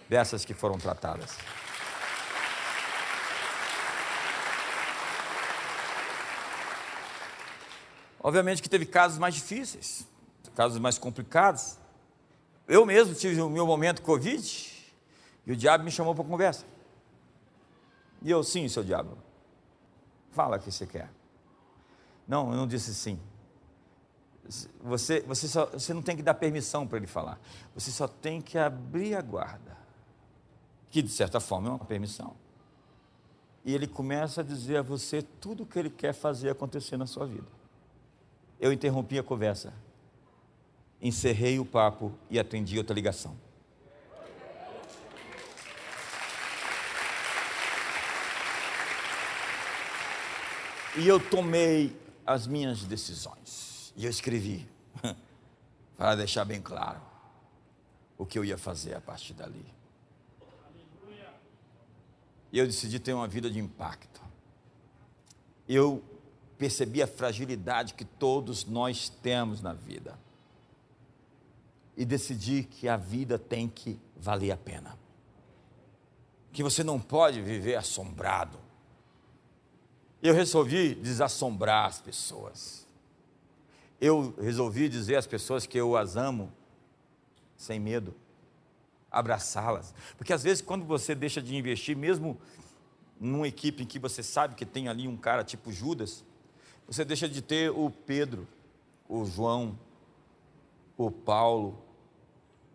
[0.06, 1.34] dessas que foram tratadas.
[8.22, 10.06] Obviamente que teve casos mais difíceis,
[10.54, 11.78] casos mais complicados.
[12.68, 14.92] Eu mesmo tive o meu momento Covid
[15.46, 16.66] e o diabo me chamou para conversa.
[18.22, 19.16] E eu, sim, seu diabo,
[20.32, 21.10] fala o que você quer.
[22.28, 23.18] Não, eu não disse sim.
[24.82, 27.40] Você, você, só, você não tem que dar permissão para ele falar.
[27.74, 29.78] Você só tem que abrir a guarda.
[30.90, 32.36] Que, de certa forma, é uma permissão.
[33.64, 37.06] E ele começa a dizer a você tudo o que ele quer fazer acontecer na
[37.06, 37.59] sua vida
[38.60, 39.72] eu interrompi a conversa,
[41.00, 43.34] encerrei o papo e atendi outra ligação.
[50.98, 51.96] E eu tomei
[52.26, 53.94] as minhas decisões.
[53.96, 54.68] E eu escrevi,
[55.96, 57.00] para deixar bem claro
[58.18, 59.64] o que eu ia fazer a partir dali.
[62.52, 64.20] E eu decidi ter uma vida de impacto.
[65.68, 66.02] Eu
[66.60, 70.18] percebi a fragilidade que todos nós temos na vida.
[71.96, 74.98] e decidir que a vida tem que valer a pena.
[76.50, 78.58] Que você não pode viver assombrado.
[80.22, 82.86] Eu resolvi desassombrar as pessoas.
[84.00, 86.50] Eu resolvi dizer às pessoas que eu as amo
[87.54, 88.14] sem medo,
[89.10, 89.92] abraçá-las.
[90.16, 92.40] Porque às vezes, quando você deixa de investir, mesmo
[93.20, 96.24] numa equipe em que você sabe que tem ali um cara tipo Judas,
[96.90, 98.48] você deixa de ter o Pedro,
[99.08, 99.78] o João,
[100.96, 101.80] o Paulo.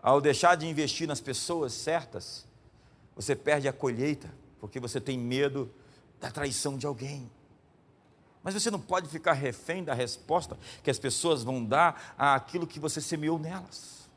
[0.01, 2.47] Ao deixar de investir nas pessoas certas,
[3.13, 5.70] você perde a colheita, porque você tem medo
[6.18, 7.30] da traição de alguém.
[8.41, 12.80] Mas você não pode ficar refém da resposta que as pessoas vão dar àquilo que
[12.80, 14.09] você semeou nelas.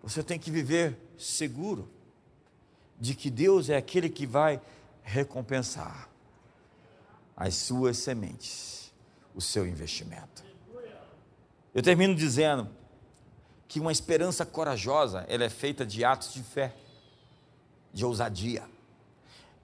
[0.00, 1.90] Você tem que viver seguro
[3.00, 4.60] de que Deus é aquele que vai
[5.02, 6.11] recompensar
[7.42, 8.92] as suas sementes,
[9.34, 10.44] o seu investimento.
[11.74, 12.68] Eu termino dizendo
[13.66, 16.72] que uma esperança corajosa, ela é feita de atos de fé,
[17.92, 18.62] de ousadia.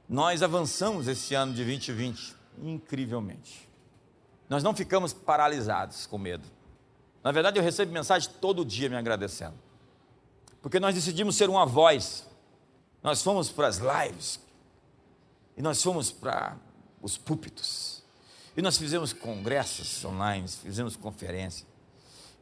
[0.09, 3.69] Nós avançamos esse ano de 2020 incrivelmente.
[4.49, 6.49] Nós não ficamos paralisados com medo.
[7.23, 9.55] Na verdade, eu recebo mensagem todo dia me agradecendo.
[10.61, 12.27] Porque nós decidimos ser uma voz.
[13.05, 14.41] Nós fomos para as lives.
[15.57, 16.57] E nós fomos para
[17.03, 18.03] os púlpitos.
[18.57, 21.67] E nós fizemos congressos online, fizemos conferência.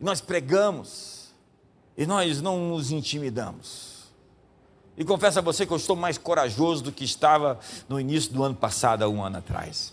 [0.00, 1.34] E nós pregamos.
[1.96, 3.96] E nós não nos intimidamos.
[4.96, 8.42] E confesso a você que eu estou mais corajoso do que estava no início do
[8.42, 9.92] ano passado, há um ano atrás.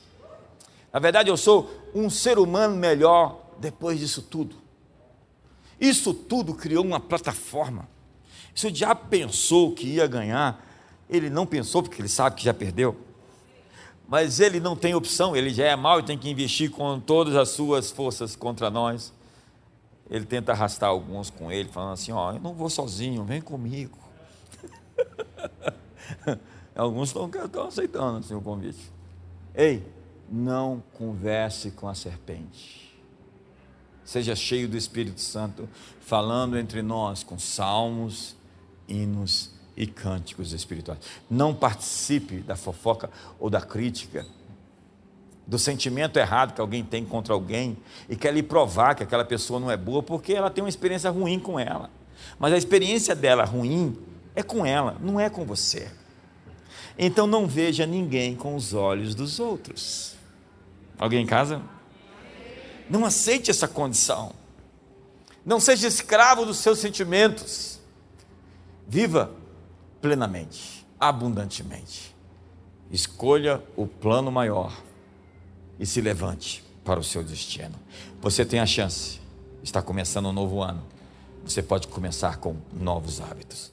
[0.91, 4.55] Na verdade, eu sou um ser humano melhor depois disso tudo.
[5.79, 7.87] Isso tudo criou uma plataforma.
[8.55, 10.65] Se o diabo pensou que ia ganhar,
[11.09, 12.95] ele não pensou porque ele sabe que já perdeu.
[14.07, 17.35] Mas ele não tem opção, ele já é mau e tem que investir com todas
[17.35, 19.13] as suas forças contra nós.
[20.09, 23.97] Ele tenta arrastar alguns com ele, falando assim: Ó, eu não vou sozinho, vem comigo.
[26.75, 28.91] alguns estão, estão aceitando assim, o convite.
[29.55, 29.83] Ei,
[30.29, 32.83] não converse com a serpente.
[34.03, 35.69] Seja cheio do Espírito Santo,
[36.01, 38.35] falando entre nós com salmos,
[38.87, 40.99] hinos e cânticos espirituais.
[41.29, 43.09] Não participe da fofoca
[43.39, 44.25] ou da crítica,
[45.45, 49.59] do sentimento errado que alguém tem contra alguém e quer lhe provar que aquela pessoa
[49.59, 51.89] não é boa porque ela tem uma experiência ruim com ela.
[52.39, 53.97] Mas a experiência dela ruim
[54.35, 55.91] é com ela, não é com você.
[56.97, 60.15] Então não veja ninguém com os olhos dos outros.
[60.97, 61.61] Alguém em casa?
[62.89, 64.31] Não aceite essa condição.
[65.45, 67.79] Não seja escravo dos seus sentimentos.
[68.87, 69.31] Viva
[70.03, 72.13] plenamente, abundantemente.
[72.91, 74.77] Escolha o plano maior
[75.79, 77.75] e se levante para o seu destino.
[78.21, 79.21] Você tem a chance.
[79.63, 80.83] Está começando um novo ano.
[81.45, 83.72] Você pode começar com novos hábitos.